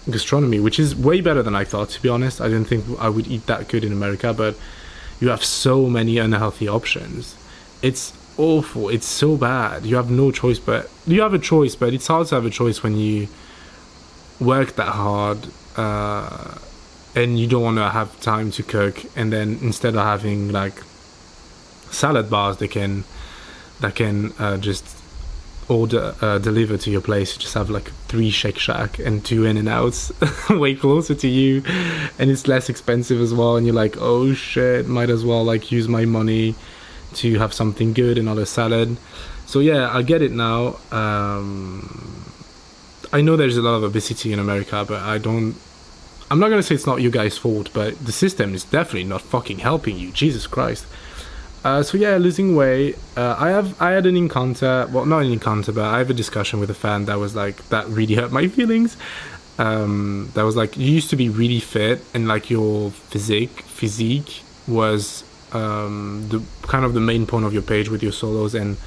gastronomy, 0.10 0.60
which 0.60 0.80
is 0.80 0.96
way 0.96 1.22
better 1.22 1.44
than 1.44 1.54
I 1.54 1.64
thought. 1.64 1.90
To 1.90 2.02
be 2.02 2.10
honest, 2.10 2.42
I 2.42 2.48
didn't 2.48 2.66
think 2.66 2.84
I 3.00 3.10
would 3.10 3.28
eat 3.28 3.46
that 3.46 3.68
good 3.68 3.84
in 3.84 3.92
America, 3.92 4.34
but 4.34 4.58
you 5.20 5.30
have 5.30 5.46
so 5.46 5.86
many 5.86 6.18
unhealthy 6.18 6.68
options. 6.68 7.36
It's 7.84 8.14
awful. 8.36 8.90
It's 8.90 9.06
so 9.06 9.38
bad. 9.38 9.86
You 9.86 9.98
have 9.98 10.10
no 10.10 10.32
choice, 10.32 10.58
but 10.58 10.90
you 11.06 11.22
have 11.22 11.36
a 11.36 11.40
choice, 11.40 11.76
but 11.76 11.94
it's 11.94 12.08
hard 12.08 12.26
to 12.30 12.36
have 12.36 12.48
a 12.48 12.50
choice 12.50 12.82
when 12.82 12.98
you 12.98 13.28
work 14.42 14.76
that 14.76 14.90
hard 14.90 15.38
uh, 15.78 16.58
and 17.16 17.40
you 17.40 17.48
don't 17.48 17.64
want 17.64 17.78
to 17.78 17.90
have 17.90 18.20
time 18.22 18.52
to 18.52 18.64
cook 18.64 19.06
and 19.16 19.32
then 19.32 19.60
instead 19.62 19.96
of 19.96 20.04
having 20.04 20.50
like 20.50 20.82
salad 21.92 22.30
bars 22.30 22.58
they 22.58 22.68
can 22.68 23.04
that 23.80 23.96
can 23.96 24.34
uh, 24.40 24.58
just 24.58 24.98
order 25.70 26.16
uh, 26.22 26.38
deliver 26.40 26.76
to 26.76 26.90
your 26.90 27.02
place 27.02 27.36
you 27.36 27.42
just 27.42 27.54
have 27.54 27.70
like 27.70 27.92
three 28.08 28.32
shake 28.32 28.58
shack 28.58 28.98
and 29.00 29.24
two 29.24 29.46
in 29.46 29.58
and 29.58 29.70
outs 29.70 30.12
way 30.50 30.74
closer 30.74 31.14
to 31.14 31.28
you 31.28 31.62
and 32.18 32.32
it's 32.32 32.48
less 32.48 32.68
expensive 32.68 33.22
as 33.22 33.34
well 33.34 33.56
and 33.58 33.66
you're 33.66 33.76
like 33.76 33.96
oh 34.00 34.34
shit 34.34 34.88
might 34.88 35.10
as 35.10 35.24
well 35.24 35.44
like 35.44 35.72
use 35.72 35.88
my 35.88 36.04
money 36.04 36.56
to 37.14 37.38
have 37.38 37.54
something 37.54 37.92
good 37.92 38.18
and 38.18 38.26
not 38.26 38.38
a 38.38 38.46
salad. 38.46 38.96
So 39.46 39.60
yeah 39.60 39.96
i 39.96 40.02
get 40.02 40.22
it 40.22 40.32
now 40.32 40.78
um, 40.92 42.21
I 43.14 43.22
know 43.22 43.36
there's 43.36 43.58
a 43.58 43.62
lot 43.62 43.76
of 43.76 43.84
obesity 43.84 44.32
in 44.32 44.40
America, 44.40 44.86
but 44.88 45.02
I 45.02 45.18
don't. 45.18 45.56
I'm 46.30 46.40
not 46.40 46.50
gonna 46.50 46.64
say 46.64 46.76
it's 46.76 46.88
not 46.88 47.02
you 47.02 47.12
guys' 47.12 47.38
fault, 47.38 47.70
but 47.74 47.98
the 48.06 48.12
system 48.12 48.56
is 48.56 48.64
definitely 48.64 49.04
not 49.04 49.22
fucking 49.22 49.60
helping 49.60 49.98
you. 49.98 50.12
Jesus 50.12 50.48
Christ. 50.48 50.86
Uh, 51.64 51.84
so 51.84 51.98
yeah, 51.98 52.18
losing 52.18 52.56
weight. 52.56 52.98
Uh, 53.16 53.36
I 53.38 53.50
have 53.50 53.80
I 53.82 53.92
had 53.92 54.06
an 54.06 54.16
encounter. 54.16 54.88
Well, 54.92 55.06
not 55.06 55.24
an 55.24 55.32
encounter, 55.32 55.72
but 55.72 55.86
I 55.86 56.00
have 56.00 56.10
a 56.10 56.14
discussion 56.14 56.60
with 56.60 56.70
a 56.70 56.74
fan 56.74 57.06
that 57.06 57.20
was 57.20 57.36
like 57.36 57.68
that 57.70 57.88
really 57.88 58.16
hurt 58.16 58.32
my 58.32 58.48
feelings. 58.48 58.98
Um, 59.58 60.32
that 60.34 60.44
was 60.44 60.56
like 60.56 60.78
you 60.78 60.92
used 60.92 61.10
to 61.12 61.16
be 61.16 61.30
really 61.30 61.60
fit 61.60 62.02
and 62.14 62.28
like 62.28 62.50
your 62.50 62.90
physique 62.90 63.62
physique 63.62 64.44
was 64.68 65.24
um, 65.52 66.26
the 66.30 66.42
kind 66.64 66.86
of 66.86 66.94
the 66.94 67.00
main 67.00 67.28
point 67.28 67.46
of 67.46 67.54
your 67.54 67.62
page 67.62 67.90
with 67.90 68.02
your 68.02 68.14
solos 68.14 68.56
and 68.56 68.78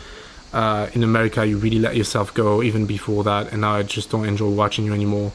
uh, 0.54 0.88
in 0.94 1.02
America, 1.02 1.44
you 1.44 1.58
really 1.58 1.80
let 1.80 1.96
yourself 1.96 2.32
go 2.32 2.62
even 2.62 2.87
before 2.87 3.25
that, 3.25 3.50
and 3.50 3.61
now 3.62 3.75
I 3.75 3.82
just 3.82 4.11
don't 4.11 4.25
enjoy 4.25 4.49
watching 4.49 4.84
you 4.84 4.94
anymore. 4.94 5.32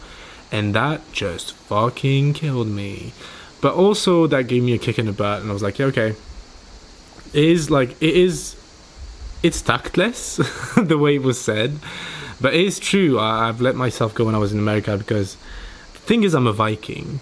And 0.51 0.73
that 0.73 1.01
just 1.11 1.53
fucking 1.53 2.33
killed 2.33 2.69
me. 2.69 3.11
But 3.61 3.75
also, 3.75 4.25
that 4.27 4.47
gave 4.47 4.63
me 4.63 4.73
a 4.73 4.77
kick 4.77 4.97
in 4.97 5.05
the 5.07 5.11
butt, 5.11 5.41
and 5.41 5.49
I 5.49 5.53
was 5.53 5.61
like, 5.61 5.77
yeah, 5.77 5.87
okay. 5.87 6.15
It 7.33 7.43
is 7.43 7.69
like, 7.69 7.91
it 8.01 8.15
is, 8.15 8.55
it's 9.43 9.61
tactless, 9.61 10.37
the 10.77 10.97
way 10.97 11.15
it 11.15 11.21
was 11.21 11.39
said. 11.39 11.77
But 12.39 12.53
it 12.53 12.61
is 12.61 12.79
true, 12.79 13.19
I, 13.19 13.49
I've 13.49 13.59
let 13.59 13.75
myself 13.75 14.15
go 14.15 14.23
when 14.23 14.35
I 14.35 14.39
was 14.39 14.53
in 14.53 14.59
America 14.59 14.97
because 14.97 15.35
the 15.93 15.99
thing 15.99 16.23
is, 16.23 16.33
I'm 16.33 16.47
a 16.47 16.53
Viking 16.53 17.19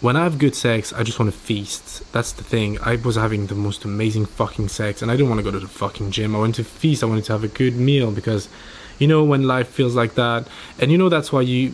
when 0.00 0.14
I 0.14 0.24
have 0.24 0.38
good 0.38 0.54
sex, 0.54 0.92
I 0.92 1.02
just 1.02 1.18
want 1.18 1.32
to 1.32 1.38
feast. 1.38 2.10
That's 2.12 2.32
the 2.32 2.44
thing. 2.44 2.78
I 2.80 2.96
was 2.96 3.16
having 3.16 3.46
the 3.46 3.54
most 3.54 3.84
amazing 3.84 4.26
fucking 4.26 4.68
sex, 4.68 5.00
and 5.00 5.10
I 5.10 5.16
didn't 5.16 5.30
want 5.30 5.38
to 5.38 5.42
go 5.42 5.50
to 5.50 5.58
the 5.58 5.68
fucking 5.68 6.10
gym. 6.10 6.36
I 6.36 6.38
wanted 6.38 6.56
to 6.56 6.64
feast. 6.64 7.02
I 7.02 7.06
wanted 7.06 7.24
to 7.24 7.32
have 7.32 7.44
a 7.44 7.48
good 7.48 7.76
meal 7.76 8.10
because, 8.10 8.48
you 8.98 9.06
know, 9.06 9.24
when 9.24 9.44
life 9.44 9.68
feels 9.68 9.94
like 9.94 10.14
that, 10.14 10.48
and 10.78 10.92
you 10.92 10.98
know 10.98 11.08
that's 11.08 11.32
why 11.32 11.40
you, 11.40 11.72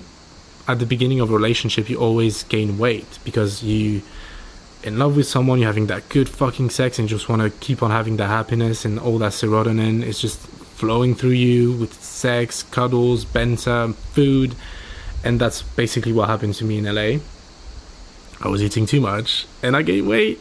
at 0.68 0.78
the 0.78 0.86
beginning 0.86 1.18
of 1.18 1.30
a 1.30 1.34
relationship, 1.34 1.90
you 1.90 1.98
always 1.98 2.44
gain 2.44 2.78
weight 2.78 3.18
because 3.24 3.64
you, 3.64 4.02
in 4.84 4.98
love 4.98 5.16
with 5.16 5.26
someone, 5.26 5.58
you're 5.58 5.66
having 5.66 5.88
that 5.88 6.08
good 6.08 6.28
fucking 6.28 6.70
sex, 6.70 7.00
and 7.00 7.10
you 7.10 7.16
just 7.16 7.28
want 7.28 7.42
to 7.42 7.50
keep 7.58 7.82
on 7.82 7.90
having 7.90 8.18
that 8.18 8.28
happiness 8.28 8.84
and 8.84 9.00
all 9.00 9.18
that 9.18 9.32
serotonin 9.32 10.04
is 10.04 10.20
just 10.20 10.38
flowing 10.38 11.16
through 11.16 11.30
you 11.30 11.72
with 11.72 12.00
sex, 12.00 12.62
cuddles, 12.62 13.24
banter, 13.24 13.92
food, 13.92 14.54
and 15.24 15.40
that's 15.40 15.62
basically 15.62 16.12
what 16.12 16.28
happened 16.28 16.54
to 16.54 16.64
me 16.64 16.78
in 16.78 16.84
LA 16.84 17.20
I 18.42 18.48
was 18.48 18.62
eating 18.62 18.86
too 18.86 19.00
much 19.00 19.46
and 19.62 19.76
I 19.76 19.82
gained 19.82 20.08
weight. 20.08 20.40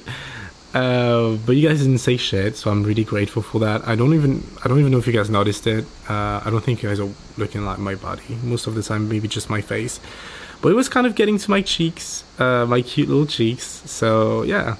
Uh, 0.73 1.35
but 1.45 1.57
you 1.57 1.67
guys 1.67 1.79
didn't 1.79 1.97
say 1.97 2.15
shit, 2.15 2.55
so 2.55 2.71
I'm 2.71 2.83
really 2.83 3.03
grateful 3.03 3.41
for 3.41 3.59
that. 3.59 3.85
I 3.85 3.95
don't 3.95 4.13
even 4.13 4.43
I 4.63 4.69
don't 4.69 4.79
even 4.79 4.91
know 4.91 4.99
if 4.99 5.07
you 5.07 5.13
guys 5.13 5.29
noticed 5.29 5.67
it. 5.67 5.85
Uh, 6.09 6.41
I 6.43 6.49
don't 6.49 6.63
think 6.63 6.81
you 6.81 6.87
guys 6.87 6.99
are 6.99 7.09
looking 7.37 7.65
like 7.65 7.77
my 7.77 7.95
body 7.95 8.37
most 8.43 8.67
of 8.67 8.75
the 8.75 8.83
time, 8.83 9.09
maybe 9.09 9.27
just 9.27 9.49
my 9.49 9.61
face. 9.61 9.99
But 10.61 10.69
it 10.69 10.75
was 10.75 10.87
kind 10.87 11.05
of 11.05 11.15
getting 11.15 11.37
to 11.39 11.49
my 11.49 11.61
cheeks, 11.61 12.23
uh, 12.39 12.65
my 12.65 12.81
cute 12.81 13.09
little 13.09 13.25
cheeks. 13.25 13.65
So 13.89 14.43
yeah. 14.43 14.77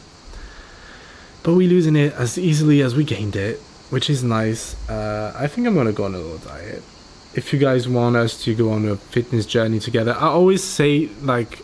But 1.44 1.56
we 1.56 1.68
losing 1.68 1.96
it 1.96 2.14
as 2.14 2.38
easily 2.38 2.82
as 2.82 2.96
we 2.96 3.04
gained 3.04 3.36
it, 3.36 3.60
which 3.90 4.10
is 4.10 4.24
nice. 4.24 4.76
Uh, 4.90 5.34
I 5.36 5.48
think 5.48 5.68
I'm 5.68 5.76
gonna 5.76 5.92
go 5.92 6.06
on 6.06 6.16
a 6.16 6.20
little 6.20 6.38
diet. 6.38 6.84
If 7.34 7.52
you 7.52 7.60
guys 7.60 7.88
want 7.90 8.16
us 8.16 8.42
to 8.44 8.56
go 8.56 8.72
on 8.72 8.88
a 8.88 8.96
fitness 8.96 9.46
journey 9.46 9.80
together, 9.80 10.14
I 10.14 10.28
always 10.28 10.64
say 10.64 11.10
like 11.22 11.60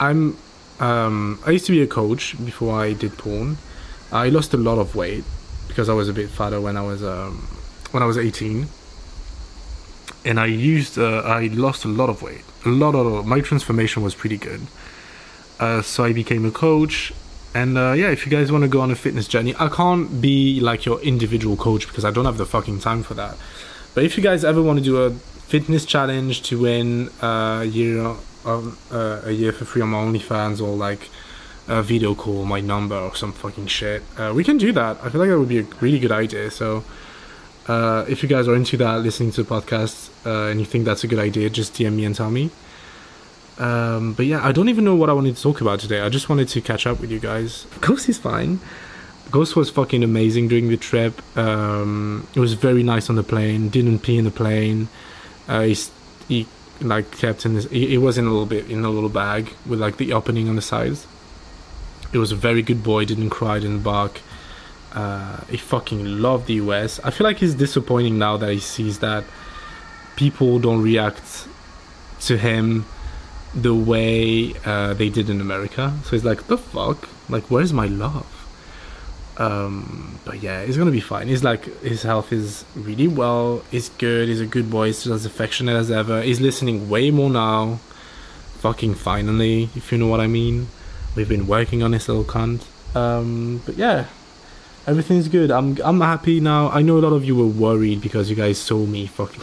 I'm 0.00 0.38
um, 0.80 1.38
I 1.46 1.52
used 1.52 1.66
to 1.66 1.72
be 1.72 1.82
a 1.82 1.86
coach 1.86 2.36
before 2.44 2.78
I 2.78 2.92
did 2.92 3.16
porn. 3.16 3.56
I 4.12 4.28
lost 4.28 4.54
a 4.54 4.56
lot 4.56 4.78
of 4.78 4.94
weight 4.94 5.24
because 5.68 5.88
I 5.88 5.94
was 5.94 6.08
a 6.08 6.12
bit 6.12 6.30
fatter 6.30 6.60
when 6.60 6.76
I 6.76 6.82
was 6.82 7.02
um, 7.02 7.48
when 7.90 8.02
I 8.02 8.06
was 8.06 8.18
18, 8.18 8.66
and 10.24 10.40
I 10.40 10.46
used 10.46 10.98
uh, 10.98 11.22
I 11.24 11.46
lost 11.48 11.84
a 11.84 11.88
lot 11.88 12.08
of 12.08 12.22
weight. 12.22 12.44
A 12.64 12.68
lot 12.68 12.94
of 12.94 13.26
my 13.26 13.40
transformation 13.40 14.02
was 14.02 14.14
pretty 14.14 14.36
good. 14.36 14.62
Uh, 15.58 15.80
so 15.80 16.04
I 16.04 16.12
became 16.12 16.44
a 16.44 16.50
coach, 16.50 17.12
and 17.54 17.78
uh, 17.78 17.92
yeah, 17.92 18.10
if 18.10 18.26
you 18.26 18.30
guys 18.30 18.52
want 18.52 18.62
to 18.62 18.68
go 18.68 18.82
on 18.82 18.90
a 18.90 18.94
fitness 18.96 19.26
journey, 19.26 19.54
I 19.58 19.68
can't 19.68 20.20
be 20.20 20.60
like 20.60 20.84
your 20.84 21.00
individual 21.00 21.56
coach 21.56 21.88
because 21.88 22.04
I 22.04 22.10
don't 22.10 22.26
have 22.26 22.36
the 22.36 22.46
fucking 22.46 22.80
time 22.80 23.02
for 23.02 23.14
that. 23.14 23.36
But 23.94 24.04
if 24.04 24.18
you 24.18 24.22
guys 24.22 24.44
ever 24.44 24.60
want 24.60 24.78
to 24.78 24.84
do 24.84 25.02
a 25.02 25.10
fitness 25.10 25.86
challenge 25.86 26.42
to 26.42 26.60
win, 26.60 27.08
uh, 27.22 27.64
you 27.66 28.02
know 28.02 28.18
uh, 28.46 29.22
a 29.24 29.32
year 29.32 29.52
for 29.52 29.64
free 29.64 29.82
on 29.82 29.88
my 29.88 29.98
OnlyFans 29.98 30.60
or 30.60 30.76
like 30.76 31.10
a 31.68 31.82
video 31.82 32.14
call 32.14 32.44
my 32.44 32.60
number 32.60 32.96
or 32.96 33.14
some 33.14 33.32
fucking 33.32 33.66
shit. 33.66 34.02
Uh, 34.16 34.32
we 34.34 34.44
can 34.44 34.56
do 34.56 34.72
that. 34.72 34.98
I 35.02 35.10
feel 35.10 35.20
like 35.20 35.30
that 35.30 35.38
would 35.38 35.48
be 35.48 35.58
a 35.58 35.66
really 35.80 35.98
good 35.98 36.12
idea. 36.12 36.50
So 36.50 36.84
uh, 37.66 38.04
if 38.08 38.22
you 38.22 38.28
guys 38.28 38.46
are 38.46 38.54
into 38.54 38.76
that, 38.76 39.00
listening 39.00 39.32
to 39.32 39.42
the 39.42 39.48
podcast, 39.48 40.10
uh, 40.24 40.50
and 40.50 40.60
you 40.60 40.66
think 40.66 40.84
that's 40.84 41.02
a 41.04 41.08
good 41.08 41.18
idea, 41.18 41.50
just 41.50 41.74
DM 41.74 41.94
me 41.94 42.04
and 42.04 42.14
tell 42.14 42.30
me. 42.30 42.50
Um, 43.58 44.12
but 44.12 44.26
yeah, 44.26 44.46
I 44.46 44.52
don't 44.52 44.68
even 44.68 44.84
know 44.84 44.94
what 44.94 45.08
I 45.10 45.12
wanted 45.12 45.34
to 45.36 45.42
talk 45.42 45.60
about 45.60 45.80
today. 45.80 46.00
I 46.00 46.08
just 46.08 46.28
wanted 46.28 46.48
to 46.48 46.60
catch 46.60 46.86
up 46.86 47.00
with 47.00 47.10
you 47.10 47.18
guys. 47.18 47.66
Ghost 47.80 48.08
is 48.08 48.18
fine. 48.18 48.60
Ghost 49.30 49.56
was 49.56 49.70
fucking 49.70 50.04
amazing 50.04 50.48
during 50.48 50.68
the 50.68 50.76
trip. 50.76 51.20
Um, 51.36 52.28
it 52.34 52.40
was 52.40 52.52
very 52.52 52.84
nice 52.84 53.10
on 53.10 53.16
the 53.16 53.24
plane. 53.24 53.70
Didn't 53.70 54.00
pee 54.00 54.18
in 54.18 54.24
the 54.24 54.30
plane. 54.30 54.88
Uh, 55.48 55.62
he, 55.62 55.76
he 56.28 56.46
like 56.80 57.10
kept 57.12 57.46
in 57.46 57.54
this. 57.54 57.66
It 57.66 57.98
was 57.98 58.18
in 58.18 58.26
a 58.26 58.30
little 58.30 58.46
bit 58.46 58.70
in 58.70 58.84
a 58.84 58.90
little 58.90 59.08
bag 59.08 59.52
with 59.66 59.80
like 59.80 59.96
the 59.96 60.12
opening 60.12 60.48
on 60.48 60.56
the 60.56 60.62
sides. 60.62 61.06
It 62.12 62.18
was 62.18 62.32
a 62.32 62.36
very 62.36 62.62
good 62.62 62.82
boy. 62.82 63.04
Didn't 63.04 63.30
cry, 63.30 63.58
didn't 63.58 63.82
bark. 63.82 64.20
Uh, 64.92 65.44
he 65.50 65.56
fucking 65.56 66.22
loved 66.22 66.46
the 66.46 66.54
US. 66.54 67.00
I 67.00 67.10
feel 67.10 67.26
like 67.26 67.38
he's 67.38 67.54
disappointing 67.54 68.18
now 68.18 68.36
that 68.38 68.50
he 68.50 68.60
sees 68.60 69.00
that 69.00 69.24
people 70.16 70.58
don't 70.58 70.82
react 70.82 71.46
to 72.20 72.38
him 72.38 72.86
the 73.54 73.74
way 73.74 74.54
uh, 74.64 74.94
they 74.94 75.08
did 75.08 75.28
in 75.28 75.40
America. 75.40 75.94
So 76.04 76.10
he's 76.10 76.24
like, 76.24 76.46
the 76.46 76.58
fuck? 76.58 77.08
Like, 77.28 77.44
where's 77.50 77.72
my 77.72 77.86
love? 77.86 78.26
Um, 79.38 80.18
but 80.24 80.42
yeah, 80.42 80.64
he's 80.64 80.76
gonna 80.76 80.90
be 80.90 81.00
fine. 81.00 81.28
He's 81.28 81.44
like 81.44 81.64
his 81.82 82.02
health 82.02 82.32
is 82.32 82.64
really 82.74 83.08
well. 83.08 83.62
He's 83.70 83.90
good. 83.90 84.28
He's 84.28 84.40
a 84.40 84.46
good 84.46 84.70
boy. 84.70 84.86
He's 84.86 85.06
as 85.06 85.26
affectionate 85.26 85.76
as 85.76 85.90
ever. 85.90 86.22
He's 86.22 86.40
listening 86.40 86.88
way 86.88 87.10
more 87.10 87.30
now. 87.30 87.80
Fucking 88.58 88.94
finally, 88.94 89.68
if 89.76 89.92
you 89.92 89.98
know 89.98 90.06
what 90.06 90.20
I 90.20 90.26
mean. 90.26 90.68
We've 91.14 91.28
been 91.28 91.46
working 91.46 91.82
on 91.82 91.90
this 91.92 92.08
little 92.08 92.24
cunt. 92.24 92.64
Um, 92.96 93.62
but 93.66 93.76
yeah, 93.76 94.06
everything's 94.86 95.28
good. 95.28 95.50
I'm 95.50 95.78
I'm 95.84 96.00
happy 96.00 96.40
now. 96.40 96.70
I 96.70 96.80
know 96.80 96.96
a 96.96 97.00
lot 97.00 97.12
of 97.12 97.24
you 97.24 97.36
were 97.36 97.46
worried 97.46 98.00
because 98.00 98.30
you 98.30 98.36
guys 98.36 98.58
saw 98.58 98.86
me 98.86 99.06
fucking. 99.06 99.42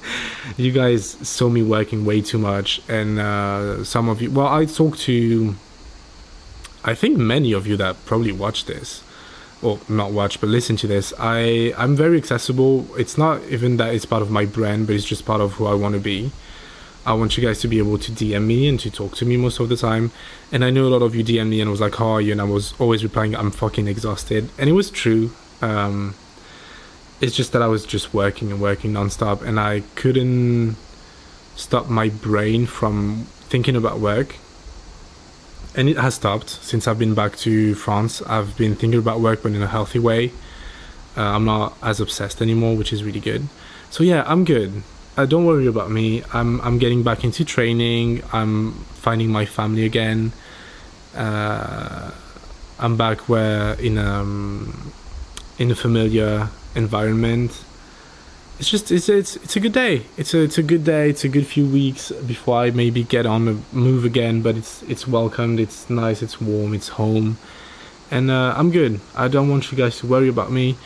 you 0.56 0.70
guys 0.70 1.10
saw 1.28 1.48
me 1.48 1.62
working 1.62 2.04
way 2.04 2.20
too 2.20 2.38
much, 2.38 2.80
and 2.88 3.18
uh, 3.18 3.82
some 3.82 4.08
of 4.08 4.22
you. 4.22 4.30
Well, 4.30 4.46
I 4.46 4.64
talked 4.64 5.00
to. 5.00 5.56
I 6.84 6.94
think 6.94 7.16
many 7.16 7.52
of 7.52 7.66
you 7.66 7.76
that 7.78 8.04
probably 8.04 8.30
watched 8.30 8.66
this 8.68 9.02
or 9.62 9.78
not 9.88 10.12
watch 10.12 10.40
but 10.40 10.48
listen 10.48 10.76
to 10.76 10.86
this 10.86 11.12
i 11.18 11.72
i'm 11.78 11.96
very 11.96 12.18
accessible. 12.18 12.86
It's 12.96 13.16
not 13.16 13.42
even 13.44 13.76
that 13.78 13.94
it's 13.94 14.04
part 14.04 14.22
of 14.22 14.30
my 14.30 14.44
brand 14.44 14.86
but 14.86 14.96
it's 14.96 15.04
just 15.04 15.24
part 15.24 15.40
of 15.40 15.54
who 15.54 15.66
i 15.66 15.74
want 15.74 15.94
to 15.94 16.00
be. 16.00 16.30
I 17.06 17.12
want 17.12 17.36
you 17.36 17.44
guys 17.44 17.60
to 17.60 17.68
be 17.68 17.78
able 17.78 17.98
to 17.98 18.12
dm 18.12 18.46
me 18.46 18.68
and 18.68 18.80
to 18.80 18.90
talk 18.90 19.14
to 19.16 19.26
me 19.26 19.36
most 19.36 19.60
of 19.60 19.68
the 19.68 19.76
time. 19.76 20.10
And 20.52 20.64
i 20.64 20.70
know 20.70 20.86
a 20.86 20.92
lot 20.96 21.02
of 21.02 21.14
you 21.14 21.24
dm 21.24 21.48
me 21.48 21.60
and 21.60 21.70
was 21.70 21.80
like 21.80 21.94
how 21.96 22.08
are 22.08 22.20
you? 22.20 22.32
And 22.32 22.40
i 22.40 22.44
was 22.44 22.74
always 22.78 23.02
replying 23.02 23.36
i'm 23.36 23.50
fucking 23.50 23.86
exhausted. 23.88 24.50
And 24.58 24.68
it 24.68 24.72
was 24.72 24.90
true. 24.90 25.32
Um 25.62 26.14
it's 27.20 27.36
just 27.36 27.52
that 27.52 27.62
i 27.62 27.66
was 27.66 27.86
just 27.86 28.12
working 28.12 28.50
and 28.50 28.60
working 28.60 28.92
nonstop 28.92 29.40
and 29.40 29.58
i 29.58 29.82
couldn't 29.94 30.76
stop 31.56 31.88
my 31.88 32.08
brain 32.08 32.66
from 32.66 33.24
thinking 33.48 33.76
about 33.76 34.00
work 34.00 34.36
and 35.74 35.88
it 35.88 35.96
has 35.98 36.14
stopped 36.14 36.48
since 36.48 36.86
I've 36.86 36.98
been 36.98 37.14
back 37.14 37.36
to 37.38 37.74
France. 37.74 38.22
I've 38.22 38.56
been 38.56 38.74
thinking 38.74 38.98
about 38.98 39.20
work, 39.20 39.42
but 39.42 39.52
in 39.52 39.62
a 39.62 39.66
healthy 39.66 39.98
way. 39.98 40.32
Uh, 41.16 41.22
I'm 41.22 41.44
not 41.44 41.76
as 41.82 42.00
obsessed 42.00 42.42
anymore, 42.42 42.76
which 42.76 42.92
is 42.92 43.04
really 43.04 43.20
good. 43.20 43.48
So 43.90 44.02
yeah, 44.02 44.24
I'm 44.26 44.44
good. 44.44 44.82
Uh, 45.16 45.26
don't 45.26 45.46
worry 45.46 45.66
about 45.66 45.90
me. 45.90 46.24
I'm 46.32 46.60
I'm 46.60 46.78
getting 46.78 47.02
back 47.02 47.22
into 47.22 47.44
training. 47.44 48.22
I'm 48.32 48.72
finding 48.94 49.28
my 49.30 49.46
family 49.46 49.84
again. 49.84 50.32
Uh, 51.14 52.10
I'm 52.78 52.96
back 52.96 53.28
where 53.28 53.74
in 53.74 53.98
um 53.98 54.92
in 55.58 55.70
a 55.70 55.76
familiar 55.76 56.48
environment 56.74 57.64
it's 58.58 58.70
just 58.70 58.92
it's 58.92 59.08
it's 59.08 59.36
it's 59.36 59.56
a 59.56 59.60
good 59.60 59.72
day. 59.72 60.06
It's 60.16 60.32
a 60.34 60.42
it's 60.42 60.58
a 60.58 60.62
good 60.62 60.84
day. 60.84 61.10
It's 61.10 61.24
a 61.24 61.28
good 61.28 61.46
few 61.46 61.66
weeks 61.66 62.12
before 62.26 62.58
I 62.58 62.70
maybe 62.70 63.02
get 63.02 63.26
on 63.26 63.46
the 63.46 63.56
move 63.72 64.04
again. 64.04 64.42
But 64.42 64.56
it's 64.56 64.82
it's 64.84 65.08
welcomed. 65.08 65.58
It's 65.58 65.90
nice. 65.90 66.22
It's 66.22 66.40
warm. 66.40 66.72
It's 66.72 66.88
home, 66.90 67.38
and 68.10 68.30
uh, 68.30 68.54
I'm 68.56 68.70
good. 68.70 69.00
I 69.16 69.28
don't 69.28 69.48
want 69.48 69.72
you 69.72 69.78
guys 69.78 69.98
to 69.98 70.06
worry 70.06 70.28
about 70.28 70.52
me. 70.52 70.76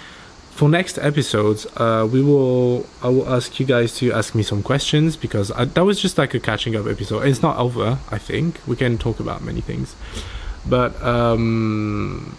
For 0.51 0.69
next 0.69 0.99
episodes, 0.99 1.67
uh, 1.77 2.09
we 2.11 2.21
will 2.23 2.87
I 3.03 3.09
will 3.09 3.29
ask 3.29 3.61
you 3.61 3.67
guys 3.67 3.95
to 3.99 4.13
ask 4.13 4.35
me 4.35 4.43
some 4.43 4.63
questions 4.63 5.17
because 5.17 5.53
I, 5.53 5.67
that 5.67 5.85
was 5.85 6.01
just 6.01 6.19
like 6.19 6.35
a 6.35 6.41
catching 6.41 6.75
up 6.75 6.87
episode. 6.87 7.27
It's 7.27 7.43
not 7.43 7.59
over. 7.59 7.99
I 8.11 8.19
think 8.19 8.61
we 8.67 8.77
can 8.77 8.99
talk 8.99 9.21
about 9.21 9.43
many 9.45 9.61
things, 9.61 9.95
but 10.67 11.01
um 11.03 12.37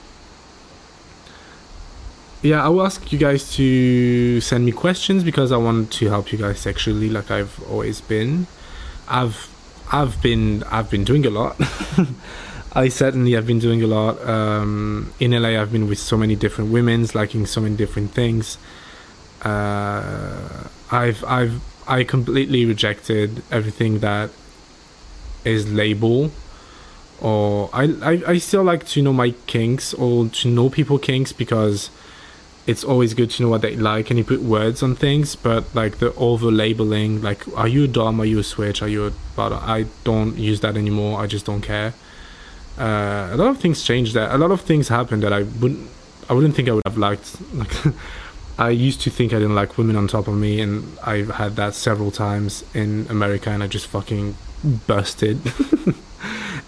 yeah, 2.42 2.64
I 2.64 2.70
will 2.70 2.86
ask 2.86 3.12
you 3.12 3.20
guys 3.20 3.54
to 3.56 4.40
send 4.42 4.66
me 4.66 4.72
questions 4.72 5.24
because 5.24 5.52
I 5.52 5.58
want 5.58 5.92
to 5.94 6.08
help 6.08 6.32
you 6.32 6.38
guys 6.38 6.60
sexually, 6.60 7.10
like 7.10 7.30
I've 7.32 7.62
always 7.70 8.02
been. 8.02 8.48
I've 9.08 9.50
I've 9.92 10.22
been 10.22 10.64
I've 10.64 10.90
been 10.90 11.04
doing 11.04 11.26
a 11.26 11.30
lot. 11.30 11.60
I 12.74 12.88
certainly 12.90 13.34
have 13.34 13.48
been 13.48 13.60
doing 13.60 13.82
a 13.84 13.88
lot. 13.88 14.22
Um, 14.28 15.14
in 15.20 15.32
LA, 15.32 15.60
I've 15.60 15.72
been 15.72 15.88
with 15.90 16.00
so 16.00 16.16
many 16.16 16.36
different 16.36 16.72
women's, 16.72 17.16
liking 17.16 17.46
so 17.46 17.62
many 17.62 17.76
different 17.76 18.12
things. 18.12 18.58
Uh, 19.42 20.68
I've 20.92 21.24
I've 21.26 21.62
I 21.88 22.04
completely 22.04 22.66
rejected 22.66 23.42
everything 23.52 24.00
that 24.00 24.30
is 25.44 25.72
label 25.72 26.32
or 27.22 27.70
I, 27.74 27.84
I 28.02 28.22
I 28.28 28.38
still 28.38 28.64
like 28.64 28.86
to 28.88 29.02
know 29.02 29.14
my 29.14 29.32
kinks 29.48 29.94
or 29.94 30.28
to 30.28 30.48
know 30.48 30.70
people 30.70 31.00
kinks 31.00 31.32
because 31.34 31.90
it's 32.68 32.84
always 32.84 33.14
good 33.14 33.32
to 33.32 33.44
know 33.44 33.50
what 33.50 33.62
they 33.62 33.76
like 33.76 34.10
and 34.10 34.18
you 34.20 34.24
put 34.24 34.42
words 34.42 34.84
on 34.84 34.96
things 34.96 35.36
but 35.36 35.64
like 35.74 35.98
the 35.98 36.14
over 36.16 36.52
labeling 36.52 37.22
like 37.22 37.48
are 37.58 37.68
you 37.68 37.86
a 37.86 37.88
dom? 37.88 38.20
Are 38.22 38.26
you 38.26 38.40
a 38.40 38.44
switch? 38.44 38.82
Are 38.82 38.88
you 38.88 39.08
a 39.08 39.12
but 39.36 39.52
i 39.54 39.86
don't 40.04 40.38
use 40.38 40.60
that 40.62 40.78
anymore. 40.78 41.20
I 41.20 41.28
just 41.28 41.46
don't 41.46 41.62
care. 41.62 41.94
Uh, 42.78 43.30
a 43.32 43.38
lot 43.38 43.48
of 43.48 43.60
things 43.60 43.84
changed 43.84 44.14
that 44.14 44.34
a 44.34 44.38
lot 44.38 44.52
of 44.52 44.62
things 44.62 44.88
happened 44.88 45.24
that 45.24 45.34
i 45.34 45.44
wouldn't 45.44 45.90
i 46.30 46.34
wouldn't 46.34 46.56
think 46.56 46.70
i 46.70 46.72
would 46.72 46.84
have 46.86 46.98
liked. 46.98 47.38
Like 47.54 47.74
i 48.60 48.70
used 48.70 49.02
to 49.02 49.10
think 49.10 49.34
i 49.34 49.40
didn't 49.40 49.56
like 49.56 49.78
women 49.78 49.96
on 49.96 50.08
top 50.08 50.28
of 50.28 50.36
me 50.36 50.60
and 50.60 50.98
i've 51.04 51.32
had 51.32 51.56
that 51.56 51.74
several 51.74 52.12
times 52.12 52.64
in 52.74 53.08
america 53.10 53.50
and 53.50 53.64
i 53.64 53.68
just 53.68 53.88
fucking 53.88 54.36
busted. 54.88 55.40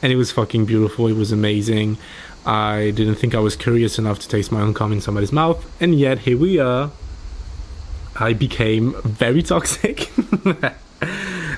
And 0.01 0.11
it 0.11 0.15
was 0.15 0.31
fucking 0.31 0.65
beautiful. 0.65 1.07
It 1.07 1.15
was 1.15 1.31
amazing 1.31 1.97
I 2.45 2.91
didn't 2.91 3.15
think 3.15 3.35
I 3.35 3.39
was 3.39 3.55
curious 3.55 3.99
enough 3.99 4.19
to 4.19 4.27
taste 4.27 4.51
my 4.51 4.61
own 4.61 4.73
cum 4.73 4.91
in 4.91 5.01
somebody's 5.01 5.31
mouth, 5.31 5.63
and 5.81 5.93
yet 5.93 6.19
here 6.19 6.37
we 6.37 6.59
are. 6.59 6.91
I 8.15 8.33
became 8.33 8.95
very 9.03 9.43
toxic. 9.43 10.11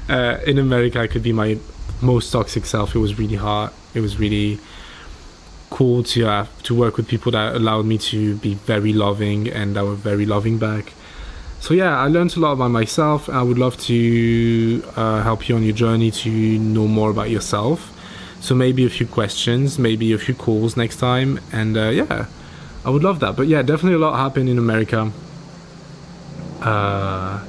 uh, 0.10 0.38
in 0.46 0.58
America, 0.60 1.00
I 1.00 1.08
could 1.08 1.24
be 1.24 1.32
my 1.32 1.58
most 2.02 2.32
toxic 2.32 2.66
self. 2.66 2.96
It 2.96 3.00
was 3.00 3.18
really 3.18 3.36
hard. 3.36 3.72
It 3.94 4.02
was 4.02 4.20
really 4.20 4.60
cool 5.70 6.04
to 6.04 6.26
have 6.26 6.64
to 6.64 6.76
work 6.76 6.98
with 6.98 7.08
people 7.08 7.32
that 7.32 7.56
allowed 7.56 7.86
me 7.86 7.98
to 7.98 8.36
be 8.38 8.54
very 8.54 8.94
loving 8.94 9.48
and 9.48 9.76
that 9.76 9.84
were 9.84 9.96
very 9.96 10.26
loving 10.26 10.58
back. 10.58 10.94
So 11.60 11.74
yeah, 11.74 11.98
I 11.98 12.08
learned 12.10 12.36
a 12.36 12.40
lot 12.42 12.52
about 12.52 12.72
myself. 12.72 13.30
I 13.30 13.42
would 13.42 13.58
love 13.58 13.78
to 13.78 14.84
uh, 14.98 15.24
help 15.24 15.48
you 15.48 15.56
on 15.56 15.64
your 15.64 15.74
journey 15.74 16.12
to 16.12 16.30
know 16.30 16.88
more 16.88 17.10
about 17.10 17.30
yourself 17.30 17.93
So 18.44 18.54
maybe 18.54 18.86
a 18.86 18.90
few 18.90 19.08
questions, 19.08 19.80
maybe 19.80 20.12
a 20.12 20.18
few 20.18 20.36
calls 20.36 20.76
next 20.76 20.98
time, 20.98 21.40
and 21.54 21.78
uh, 21.78 21.88
yeah, 21.88 22.26
I 22.84 22.90
would 22.90 23.02
love 23.02 23.22
that. 23.22 23.38
But 23.38 23.48
yeah, 23.48 23.62
definitely 23.62 23.94
a 23.94 24.00
lot 24.00 24.18
happened 24.18 24.50
in 24.50 24.58
America. 24.58 25.14
Uh, 26.62 27.42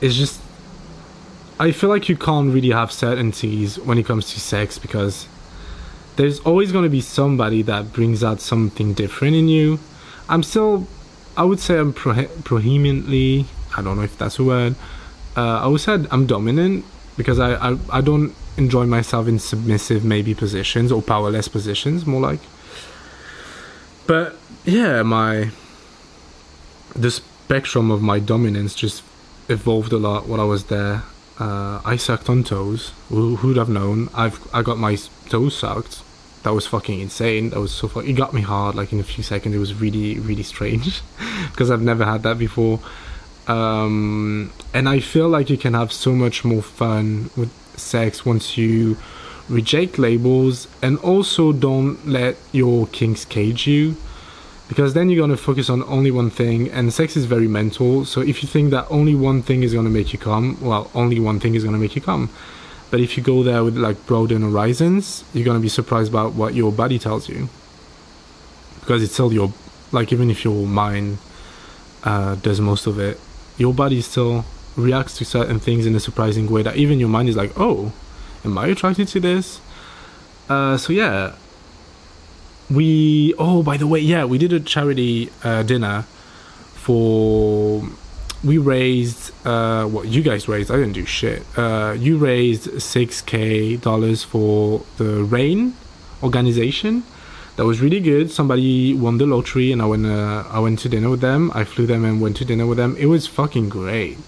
it's 0.00 0.14
just 0.14 0.40
I 1.60 1.70
feel 1.70 1.90
like 1.90 2.08
you 2.08 2.16
can't 2.16 2.50
really 2.50 2.70
have 2.70 2.90
certainties 2.92 3.78
when 3.78 3.98
it 3.98 4.06
comes 4.06 4.32
to 4.32 4.40
sex 4.40 4.78
because 4.78 5.28
there's 6.16 6.40
always 6.40 6.72
going 6.72 6.84
to 6.84 6.90
be 6.90 7.02
somebody 7.02 7.60
that 7.60 7.92
brings 7.92 8.24
out 8.24 8.40
something 8.40 8.94
different 8.94 9.36
in 9.36 9.48
you. 9.48 9.78
I'm 10.30 10.42
still, 10.42 10.88
I 11.36 11.44
would 11.44 11.60
say 11.60 11.78
I'm 11.78 11.92
pro- 11.92 12.14
I 12.14 13.82
don't 13.82 13.96
know 13.96 14.02
if 14.02 14.16
that's 14.16 14.38
a 14.38 14.44
word. 14.44 14.76
Uh, 15.36 15.60
I 15.60 15.66
would 15.66 15.82
say 15.82 16.06
I'm 16.10 16.24
dominant 16.24 16.86
because 17.18 17.38
I, 17.38 17.72
I, 17.72 17.76
I 17.92 18.00
don't 18.00 18.34
enjoy 18.56 18.86
myself 18.86 19.28
in 19.28 19.38
submissive 19.38 20.04
maybe 20.04 20.34
positions 20.34 20.92
or 20.92 21.02
powerless 21.02 21.48
positions, 21.48 22.06
more 22.06 22.20
like. 22.20 22.40
But 24.06 24.36
yeah, 24.64 25.02
my 25.02 25.50
the 26.94 27.10
spectrum 27.10 27.90
of 27.90 28.02
my 28.02 28.18
dominance 28.18 28.74
just 28.74 29.02
evolved 29.48 29.92
a 29.92 29.98
lot 29.98 30.26
while 30.26 30.40
I 30.40 30.44
was 30.44 30.64
there 30.64 31.02
uh, 31.38 31.80
I 31.84 31.96
sucked 31.96 32.28
on 32.28 32.44
toes. 32.44 32.92
Who, 33.08 33.38
would 33.42 33.56
have 33.56 33.68
known? 33.68 34.08
I've 34.14 34.40
I 34.54 34.62
got 34.62 34.78
my 34.78 34.96
toes 35.28 35.56
sucked. 35.56 36.02
That 36.44 36.52
was 36.52 36.66
fucking 36.66 37.00
insane. 37.00 37.50
That 37.50 37.60
was 37.60 37.72
so 37.72 37.88
fun. 37.88 38.06
It 38.06 38.12
got 38.12 38.34
me 38.34 38.42
hard. 38.42 38.74
Like 38.74 38.92
in 38.92 39.00
a 39.00 39.04
few 39.04 39.24
seconds, 39.24 39.54
it 39.54 39.58
was 39.58 39.74
really 39.74 40.18
really 40.18 40.42
strange 40.42 41.02
because 41.50 41.70
I've 41.70 41.82
never 41.82 42.04
had 42.04 42.22
that 42.22 42.38
before. 42.38 42.80
Um, 43.46 44.52
and 44.72 44.88
I 44.88 45.00
feel 45.00 45.28
like 45.28 45.50
you 45.50 45.58
can 45.58 45.74
have 45.74 45.92
so 45.92 46.12
much 46.12 46.44
more 46.44 46.62
fun 46.62 47.30
with 47.36 47.52
sex 47.78 48.24
once 48.24 48.56
you 48.56 48.96
reject 49.48 49.98
labels 49.98 50.68
and 50.82 50.98
also 50.98 51.52
don't 51.52 52.06
let 52.06 52.36
your 52.52 52.86
kinks 52.88 53.24
cage 53.24 53.66
you. 53.66 53.96
Because 54.68 54.94
then 54.94 55.10
you're 55.10 55.18
going 55.18 55.30
to 55.30 55.36
focus 55.36 55.68
on 55.68 55.82
only 55.84 56.10
one 56.10 56.30
thing 56.30 56.70
and 56.70 56.92
sex 56.92 57.16
is 57.16 57.26
very 57.26 57.48
mental. 57.48 58.04
So 58.04 58.22
if 58.22 58.42
you 58.42 58.48
think 58.48 58.70
that 58.70 58.86
only 58.90 59.14
one 59.14 59.42
thing 59.42 59.62
is 59.62 59.74
going 59.74 59.84
to 59.84 59.90
make 59.90 60.12
you 60.12 60.18
come 60.18 60.58
well 60.60 60.90
only 60.94 61.20
one 61.20 61.38
thing 61.38 61.54
is 61.54 61.62
going 61.64 61.74
to 61.74 61.80
make 61.80 61.94
you 61.94 62.02
come 62.02 62.30
but 62.90 63.00
if 63.00 63.16
you 63.16 63.22
go 63.22 63.42
there 63.42 63.62
with 63.64 63.76
like 63.76 64.06
broaden 64.06 64.42
horizons 64.42 65.24
you're 65.34 65.44
going 65.44 65.58
to 65.58 65.62
be 65.62 65.68
surprised 65.68 66.10
about 66.10 66.32
what 66.32 66.54
your 66.54 66.72
body 66.72 66.98
tells 66.98 67.28
you. 67.28 67.48
Because 68.80 69.02
it's 69.02 69.12
still 69.12 69.32
your 69.32 69.52
like 69.92 70.12
even 70.12 70.30
if 70.30 70.44
your 70.44 70.66
mind 70.66 71.18
uh, 72.02 72.34
does 72.36 72.60
most 72.60 72.86
of 72.86 72.98
it 72.98 73.20
your 73.56 73.72
body 73.72 74.00
still 74.00 74.44
reacts 74.76 75.16
to 75.18 75.24
certain 75.24 75.58
things 75.58 75.86
in 75.86 75.94
a 75.94 76.00
surprising 76.00 76.50
way 76.50 76.62
that 76.62 76.76
even 76.76 76.98
your 76.98 77.08
mind 77.08 77.28
is 77.28 77.36
like 77.36 77.52
oh 77.56 77.92
am 78.44 78.58
i 78.58 78.66
attracted 78.66 79.08
to 79.08 79.20
this? 79.20 79.60
Uh, 80.48 80.76
so 80.76 80.92
yeah 80.92 81.34
we 82.70 83.34
oh 83.38 83.62
by 83.62 83.76
the 83.76 83.86
way 83.86 84.00
yeah 84.00 84.24
we 84.24 84.38
did 84.38 84.52
a 84.52 84.60
charity 84.60 85.30
uh, 85.42 85.62
dinner 85.62 86.02
for 86.74 87.82
we 88.42 88.58
raised 88.58 89.32
uh 89.46 89.86
what 89.86 90.06
you 90.08 90.22
guys 90.22 90.48
raised 90.48 90.70
i 90.70 90.76
didn't 90.76 90.92
do 90.92 91.04
shit. 91.04 91.42
Uh 91.56 91.94
you 91.96 92.16
raised 92.18 92.68
6k 92.68 93.80
dollars 93.80 94.22
for 94.22 94.84
the 94.98 95.24
RAINN 95.24 95.74
organization. 96.22 97.04
That 97.56 97.66
was 97.66 97.80
really 97.80 98.00
good. 98.00 98.30
Somebody 98.30 98.94
won 98.94 99.18
the 99.18 99.26
lottery 99.26 99.70
and 99.72 99.80
i 99.80 99.86
went 99.86 100.06
uh, 100.06 100.44
i 100.50 100.58
went 100.58 100.78
to 100.80 100.88
dinner 100.88 101.10
with 101.10 101.20
them. 101.20 101.50
I 101.54 101.64
flew 101.64 101.86
them 101.86 102.04
and 102.04 102.20
went 102.20 102.36
to 102.38 102.44
dinner 102.44 102.66
with 102.66 102.78
them. 102.78 102.96
It 102.98 103.06
was 103.06 103.26
fucking 103.26 103.68
great 103.68 104.18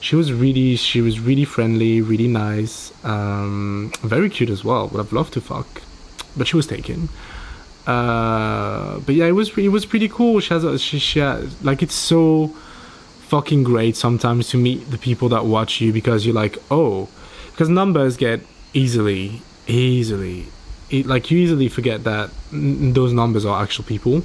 she 0.00 0.16
was 0.16 0.32
really 0.32 0.76
she 0.76 1.00
was 1.00 1.20
really 1.20 1.44
friendly 1.44 2.00
really 2.00 2.28
nice 2.28 2.92
um 3.04 3.92
very 4.02 4.30
cute 4.30 4.50
as 4.50 4.64
well. 4.64 4.88
Would 4.88 4.98
have 4.98 5.12
loved 5.12 5.32
to 5.34 5.40
fuck 5.40 5.82
but 6.36 6.46
she 6.46 6.56
was 6.56 6.66
taken. 6.66 7.08
Uh, 7.86 9.00
but 9.00 9.14
yeah, 9.14 9.26
it 9.26 9.32
was 9.32 9.56
it 9.58 9.68
was 9.68 9.86
pretty 9.86 10.08
cool. 10.08 10.40
She 10.40 10.54
has 10.54 10.64
a, 10.64 10.78
she, 10.78 10.98
she 10.98 11.18
has, 11.18 11.62
like 11.64 11.82
it's 11.82 11.94
so 11.94 12.48
fucking 13.28 13.62
great 13.62 13.96
sometimes 13.96 14.48
to 14.50 14.56
meet 14.56 14.90
the 14.90 14.98
people 14.98 15.28
that 15.30 15.44
watch 15.44 15.80
you 15.80 15.92
because 15.92 16.26
you're 16.26 16.34
like 16.34 16.58
oh, 16.70 17.08
because 17.50 17.68
numbers 17.68 18.16
get 18.16 18.40
easily 18.72 19.42
easily 19.66 20.46
it, 20.90 21.06
like 21.06 21.30
you 21.30 21.38
easily 21.38 21.68
forget 21.68 22.04
that 22.04 22.30
n- 22.52 22.92
those 22.92 23.12
numbers 23.12 23.44
are 23.44 23.62
actual 23.62 23.84
people, 23.84 24.22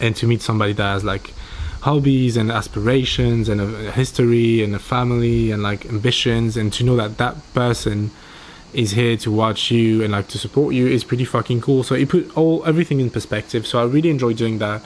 and 0.00 0.16
to 0.16 0.26
meet 0.26 0.40
somebody 0.40 0.72
that 0.72 0.92
has 0.92 1.04
like 1.04 1.32
hobbies 1.80 2.36
and 2.36 2.50
aspirations 2.50 3.48
and 3.48 3.60
a, 3.60 3.92
history 3.92 4.62
and 4.62 4.74
a 4.74 4.78
family 4.78 5.50
and 5.50 5.62
like 5.62 5.86
ambitions 5.86 6.56
and 6.56 6.72
to 6.74 6.84
know 6.84 6.96
that 6.96 7.18
that 7.18 7.36
person 7.54 8.10
is 8.72 8.92
here 8.92 9.16
to 9.16 9.30
watch 9.30 9.70
you 9.70 10.02
and 10.02 10.12
like 10.12 10.28
to 10.28 10.38
support 10.38 10.74
you 10.74 10.86
is 10.86 11.02
pretty 11.04 11.24
fucking 11.24 11.60
cool. 11.60 11.82
So 11.82 11.94
it 11.94 12.08
put 12.08 12.36
all 12.36 12.64
everything 12.66 13.00
in 13.00 13.10
perspective. 13.10 13.66
So 13.66 13.80
I 13.80 13.84
really 13.84 14.10
enjoy 14.10 14.34
doing 14.34 14.58
that. 14.58 14.82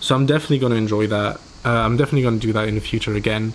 So 0.00 0.14
I'm 0.14 0.26
definitely 0.26 0.58
to 0.72 0.76
enjoy 0.76 1.06
that. 1.06 1.40
Uh, 1.64 1.70
I'm 1.70 1.96
definitely 1.96 2.22
to 2.40 2.46
do 2.46 2.52
that 2.52 2.68
in 2.68 2.74
the 2.74 2.80
future 2.80 3.14
again. 3.14 3.54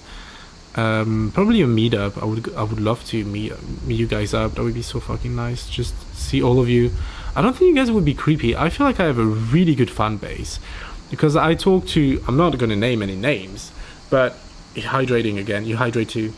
Um, 0.76 1.32
probably 1.34 1.62
a 1.62 1.65
meetup. 1.65 2.21
I 2.21 2.26
would 2.26 2.54
I 2.54 2.63
would 2.63 2.80
love 2.80 3.04
to 3.08 3.26
meet 3.26 3.52
meet 3.84 3.95
you 3.95 4.08
guys 4.08 4.34
up. 4.34 4.56
That 4.56 4.63
would 4.63 4.76
be 4.76 4.84
so 4.84 5.00
fucking 5.00 5.36
nice. 5.36 5.67
Just 5.67 5.95
see 6.15 6.41
all 6.41 6.60
of 6.60 6.69
you. 6.69 6.91
I 7.36 7.41
don't 7.41 7.56
think 7.56 7.69
you 7.69 7.76
guys 7.76 7.91
would 7.91 8.06
be 8.06 8.13
creepy. 8.13 8.56
I 8.56 8.69
feel 8.69 8.86
like 8.86 9.00
I 9.00 9.06
have 9.06 9.17
a 9.17 9.26
really 9.26 9.76
good 9.76 9.89
fan 9.91 10.17
base 10.17 10.60
because 11.09 11.35
I 11.35 11.55
talk 11.55 11.87
to. 11.87 12.23
I'm 12.27 12.37
not 12.37 12.57
going 12.57 12.69
to 12.69 12.75
name 12.75 13.01
any 13.01 13.15
names, 13.15 13.71
but 14.09 14.37
hydrating 14.75 15.37
again. 15.39 15.65
You 15.65 15.77
hydrate 15.77 16.09
too. 16.09 16.31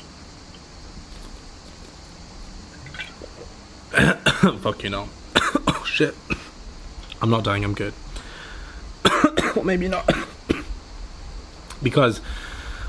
Fuck 4.62 4.84
you 4.84 4.90
know. 4.90 5.10
oh 5.36 5.84
shit. 5.86 6.16
I'm 7.22 7.30
not 7.30 7.44
dying, 7.44 7.64
I'm 7.64 7.74
good. 7.74 7.94
well, 9.56 9.66
maybe 9.66 9.88
not. 9.88 10.10
because 11.84 12.22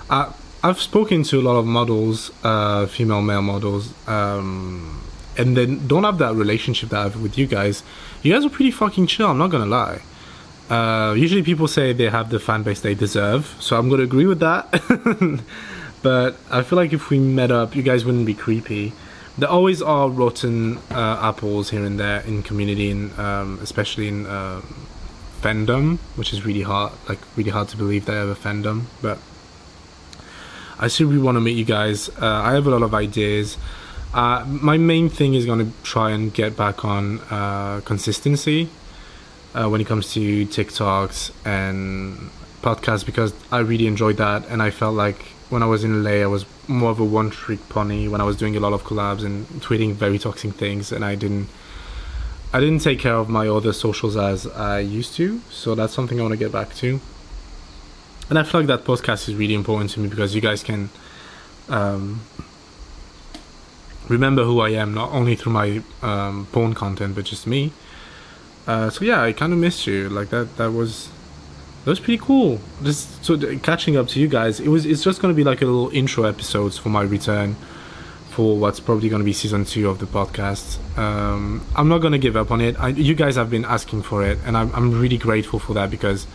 I, 0.08 0.32
I've 0.62 0.80
spoken 0.80 1.24
to 1.24 1.40
a 1.40 1.42
lot 1.42 1.56
of 1.56 1.66
models, 1.66 2.30
uh, 2.44 2.86
female, 2.86 3.22
male 3.22 3.42
models, 3.42 3.92
um, 4.08 5.02
and 5.36 5.56
then 5.56 5.86
don't 5.88 6.04
have 6.04 6.18
that 6.18 6.34
relationship 6.34 6.90
that 6.90 6.98
I 6.98 7.02
have 7.04 7.20
with 7.20 7.36
you 7.38 7.46
guys. 7.46 7.82
You 8.22 8.32
guys 8.32 8.44
are 8.44 8.50
pretty 8.50 8.70
fucking 8.70 9.06
chill, 9.08 9.28
I'm 9.28 9.38
not 9.38 9.50
gonna 9.50 9.66
lie. 9.66 10.02
Uh, 10.70 11.14
usually 11.14 11.42
people 11.42 11.66
say 11.66 11.92
they 11.92 12.08
have 12.08 12.30
the 12.30 12.38
fan 12.38 12.62
base 12.62 12.80
they 12.80 12.94
deserve, 12.94 13.56
so 13.58 13.76
I'm 13.76 13.90
gonna 13.90 14.04
agree 14.04 14.26
with 14.26 14.40
that. 14.40 14.70
but 16.02 16.36
I 16.50 16.62
feel 16.62 16.76
like 16.76 16.92
if 16.92 17.10
we 17.10 17.18
met 17.18 17.50
up, 17.50 17.74
you 17.74 17.82
guys 17.82 18.04
wouldn't 18.04 18.26
be 18.26 18.34
creepy 18.34 18.92
there 19.40 19.48
always 19.48 19.80
are 19.80 20.08
rotten 20.08 20.78
uh, 20.90 21.18
apples 21.22 21.70
here 21.70 21.84
and 21.84 21.98
there 21.98 22.20
in 22.20 22.42
community, 22.42 22.90
and 22.90 23.18
um, 23.18 23.58
especially 23.62 24.08
in 24.08 24.26
uh, 24.26 24.60
fandom, 25.40 25.98
which 26.16 26.32
is 26.32 26.44
really 26.44 26.62
hard, 26.62 26.92
like 27.08 27.18
really 27.36 27.50
hard 27.50 27.68
to 27.68 27.76
believe 27.76 28.04
they 28.04 28.14
have 28.14 28.28
a 28.28 28.34
fandom. 28.34 28.84
But 29.00 29.18
I 30.78 30.88
really 31.06 31.22
want 31.22 31.36
to 31.36 31.40
meet 31.40 31.56
you 31.56 31.64
guys. 31.64 32.08
Uh, 32.10 32.26
I 32.26 32.52
have 32.52 32.66
a 32.66 32.70
lot 32.70 32.82
of 32.82 32.94
ideas. 32.94 33.56
Uh, 34.12 34.44
my 34.46 34.76
main 34.76 35.08
thing 35.08 35.34
is 35.34 35.46
to 35.46 35.72
try 35.84 36.10
and 36.10 36.34
get 36.34 36.56
back 36.56 36.84
on 36.84 37.20
consistency 37.82 38.68
uh, 39.54 39.68
when 39.68 39.80
it 39.80 39.86
comes 39.86 40.12
to 40.14 40.46
TikToks 40.46 41.32
and 41.44 42.30
podcasts 42.62 43.04
because 43.04 43.34
I 43.50 43.58
really 43.58 43.86
enjoyed 43.86 44.16
that, 44.18 44.46
and 44.48 44.62
I 44.62 44.70
felt 44.70 44.94
like 44.94 45.22
when 45.48 45.62
I 45.62 45.66
was 45.66 45.82
in 45.82 46.04
LA, 46.04 46.22
I 46.22 46.26
was 46.26 46.46
more 46.68 46.90
of 46.90 47.00
a 47.00 47.04
one 47.04 47.30
trick 47.30 47.68
pony 47.68 48.06
when 48.06 48.20
I 48.20 48.24
was 48.24 48.36
doing 48.36 48.56
a 48.56 48.60
lot 48.60 48.72
of 48.72 48.84
collabs 48.84 49.24
and 49.24 49.46
tweeting 49.60 49.94
very 49.94 50.18
toxic 50.18 50.52
things, 50.54 50.92
and 50.92 51.04
I 51.04 51.14
didn't. 51.14 51.48
I 52.52 52.58
didn't 52.58 52.80
take 52.80 52.98
care 52.98 53.14
of 53.14 53.28
my 53.28 53.46
other 53.46 53.72
socials 53.72 54.16
as 54.16 54.44
I 54.48 54.80
used 54.80 55.14
to, 55.14 55.40
so 55.50 55.76
that's 55.76 55.92
something 55.92 56.18
I 56.18 56.22
want 56.22 56.32
to 56.32 56.38
get 56.38 56.50
back 56.50 56.74
to. 56.76 57.00
And 58.28 58.38
I 58.38 58.42
feel 58.42 58.60
like 58.60 58.66
that 58.66 58.84
podcast 58.84 59.28
is 59.28 59.36
really 59.36 59.54
important 59.54 59.90
to 59.90 60.00
me 60.00 60.08
because 60.08 60.34
you 60.34 60.40
guys 60.40 60.64
can 60.64 60.90
um, 61.68 62.22
remember 64.08 64.42
who 64.42 64.60
I 64.60 64.70
am, 64.70 64.92
not 64.94 65.12
only 65.12 65.36
through 65.36 65.52
my 65.52 65.82
um, 66.02 66.48
porn 66.50 66.74
content, 66.74 67.14
but 67.14 67.24
just 67.24 67.46
me. 67.46 67.72
Uh, 68.70 68.88
so 68.88 69.04
yeah, 69.04 69.20
I 69.20 69.32
kind 69.32 69.52
of 69.52 69.58
missed 69.58 69.84
you. 69.88 70.08
Like 70.08 70.28
that. 70.28 70.56
That 70.56 70.70
was 70.70 71.08
that 71.84 71.90
was 71.90 71.98
pretty 71.98 72.22
cool. 72.22 72.60
Just 72.84 73.24
so 73.24 73.36
catching 73.58 73.96
up 73.96 74.06
to 74.08 74.20
you 74.20 74.28
guys, 74.28 74.60
it 74.60 74.68
was. 74.68 74.86
It's 74.86 75.02
just 75.02 75.20
going 75.20 75.34
to 75.34 75.36
be 75.36 75.42
like 75.42 75.60
a 75.60 75.66
little 75.66 75.90
intro 75.90 76.22
episodes 76.24 76.78
for 76.78 76.88
my 76.88 77.02
return 77.02 77.56
for 78.30 78.56
what's 78.56 78.78
probably 78.78 79.08
going 79.08 79.18
to 79.18 79.24
be 79.24 79.32
season 79.32 79.64
two 79.64 79.88
of 79.88 79.98
the 79.98 80.06
podcast. 80.06 80.78
Um, 80.96 81.66
I'm 81.74 81.88
not 81.88 81.98
going 81.98 82.12
to 82.12 82.18
give 82.26 82.36
up 82.36 82.52
on 82.52 82.60
it. 82.60 82.78
I, 82.78 82.88
you 82.88 83.16
guys 83.16 83.34
have 83.34 83.50
been 83.50 83.64
asking 83.64 84.02
for 84.02 84.24
it, 84.24 84.38
and 84.46 84.56
I'm, 84.56 84.72
I'm 84.72 85.00
really 85.00 85.18
grateful 85.18 85.58
for 85.58 85.74
that 85.74 85.90
because 85.90 86.28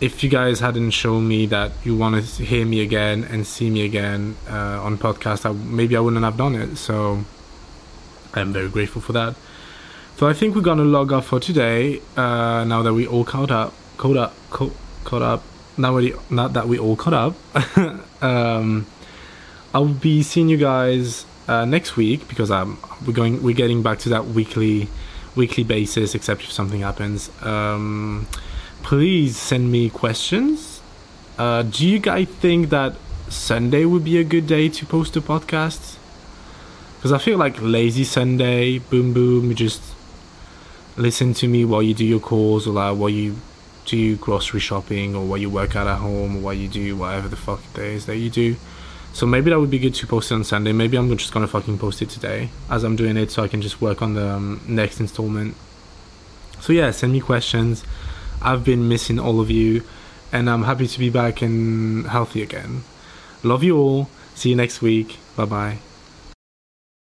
if 0.00 0.24
you 0.24 0.30
guys 0.30 0.58
hadn't 0.58 0.90
shown 0.90 1.28
me 1.28 1.46
that 1.46 1.70
you 1.84 1.96
want 1.96 2.16
to 2.24 2.44
hear 2.44 2.66
me 2.66 2.80
again 2.80 3.22
and 3.22 3.46
see 3.46 3.70
me 3.70 3.84
again 3.84 4.36
uh, 4.48 4.82
on 4.82 4.98
podcast, 4.98 5.46
I, 5.48 5.52
maybe 5.52 5.96
I 5.96 6.00
wouldn't 6.00 6.24
have 6.24 6.36
done 6.36 6.56
it. 6.56 6.76
So 6.76 7.24
I'm 8.34 8.52
very 8.52 8.68
grateful 8.68 9.00
for 9.00 9.12
that. 9.12 9.36
So 10.16 10.28
I 10.28 10.34
think 10.34 10.54
we're 10.54 10.60
gonna 10.60 10.84
log 10.84 11.12
off 11.12 11.26
for 11.26 11.40
today. 11.40 12.00
Uh, 12.16 12.64
now 12.64 12.82
that 12.82 12.92
we 12.92 13.06
all 13.06 13.24
caught 13.24 13.50
up 13.50 13.72
caught 14.00 14.16
up, 14.16 14.34
caught, 14.48 14.72
caught 15.04 15.20
up. 15.20 15.42
Now 15.76 15.94
we, 15.94 16.14
not 16.30 16.54
that 16.54 16.66
we 16.66 16.78
all 16.78 16.96
caught 16.96 17.12
up. 17.12 17.34
um, 18.22 18.86
I'll 19.74 19.88
be 19.88 20.22
seeing 20.22 20.48
you 20.48 20.56
guys 20.56 21.26
uh, 21.46 21.66
next 21.66 21.96
week 21.96 22.26
because 22.28 22.50
um 22.50 22.78
we're 23.06 23.12
going 23.12 23.42
we're 23.42 23.54
getting 23.54 23.82
back 23.82 23.98
to 23.98 24.08
that 24.08 24.24
weekly 24.26 24.88
weekly 25.36 25.64
basis 25.64 26.14
except 26.14 26.42
if 26.42 26.52
something 26.52 26.80
happens 26.80 27.30
um 27.42 28.26
please 28.82 29.36
send 29.36 29.70
me 29.70 29.90
questions 29.90 30.80
uh 31.38 31.62
do 31.62 31.86
you 31.86 31.98
guys 31.98 32.28
think 32.28 32.68
that 32.68 32.94
sunday 33.28 33.84
would 33.84 34.04
be 34.04 34.18
a 34.18 34.24
good 34.24 34.46
day 34.46 34.68
to 34.68 34.84
post 34.86 35.16
a 35.16 35.20
podcast 35.20 35.96
because 36.96 37.12
i 37.12 37.18
feel 37.18 37.38
like 37.38 37.56
lazy 37.60 38.04
sunday 38.04 38.78
boom 38.78 39.12
boom 39.12 39.54
just 39.54 39.82
listen 41.00 41.34
to 41.34 41.48
me 41.48 41.64
while 41.64 41.82
you 41.82 41.94
do 41.94 42.04
your 42.04 42.20
calls 42.20 42.66
or 42.66 42.72
like 42.72 42.96
while 42.96 43.08
you 43.08 43.36
do 43.86 44.16
grocery 44.16 44.60
shopping 44.60 45.16
or 45.16 45.24
while 45.24 45.38
you 45.38 45.50
work 45.50 45.74
out 45.74 45.86
at 45.86 45.98
home 45.98 46.36
or 46.36 46.40
while 46.40 46.54
you 46.54 46.68
do 46.68 46.96
whatever 46.96 47.28
the 47.28 47.36
fuck 47.36 47.60
it 47.74 47.80
is 47.80 48.06
that 48.06 48.16
you 48.16 48.30
do 48.30 48.56
so 49.12 49.26
maybe 49.26 49.50
that 49.50 49.58
would 49.58 49.70
be 49.70 49.78
good 49.78 49.94
to 49.94 50.06
post 50.06 50.30
it 50.30 50.34
on 50.34 50.44
Sunday. 50.44 50.72
Maybe 50.72 50.96
I'm 50.96 51.16
just 51.16 51.32
gonna 51.32 51.48
fucking 51.48 51.78
post 51.78 52.00
it 52.00 52.10
today 52.10 52.50
as 52.70 52.84
I'm 52.84 52.96
doing 52.96 53.16
it, 53.16 53.30
so 53.30 53.42
I 53.42 53.48
can 53.48 53.60
just 53.60 53.80
work 53.80 54.02
on 54.02 54.14
the 54.14 54.28
um, 54.28 54.60
next 54.68 55.00
installment. 55.00 55.56
So 56.60 56.72
yeah, 56.72 56.90
send 56.90 57.12
me 57.12 57.20
questions. 57.20 57.84
I've 58.40 58.64
been 58.64 58.88
missing 58.88 59.18
all 59.18 59.40
of 59.40 59.50
you, 59.50 59.82
and 60.32 60.48
I'm 60.48 60.62
happy 60.62 60.86
to 60.86 60.98
be 60.98 61.10
back 61.10 61.42
and 61.42 62.06
healthy 62.06 62.42
again. 62.42 62.84
Love 63.42 63.64
you 63.64 63.76
all. 63.76 64.08
See 64.34 64.50
you 64.50 64.56
next 64.56 64.80
week. 64.80 65.18
Bye 65.36 65.44
bye. 65.44 65.89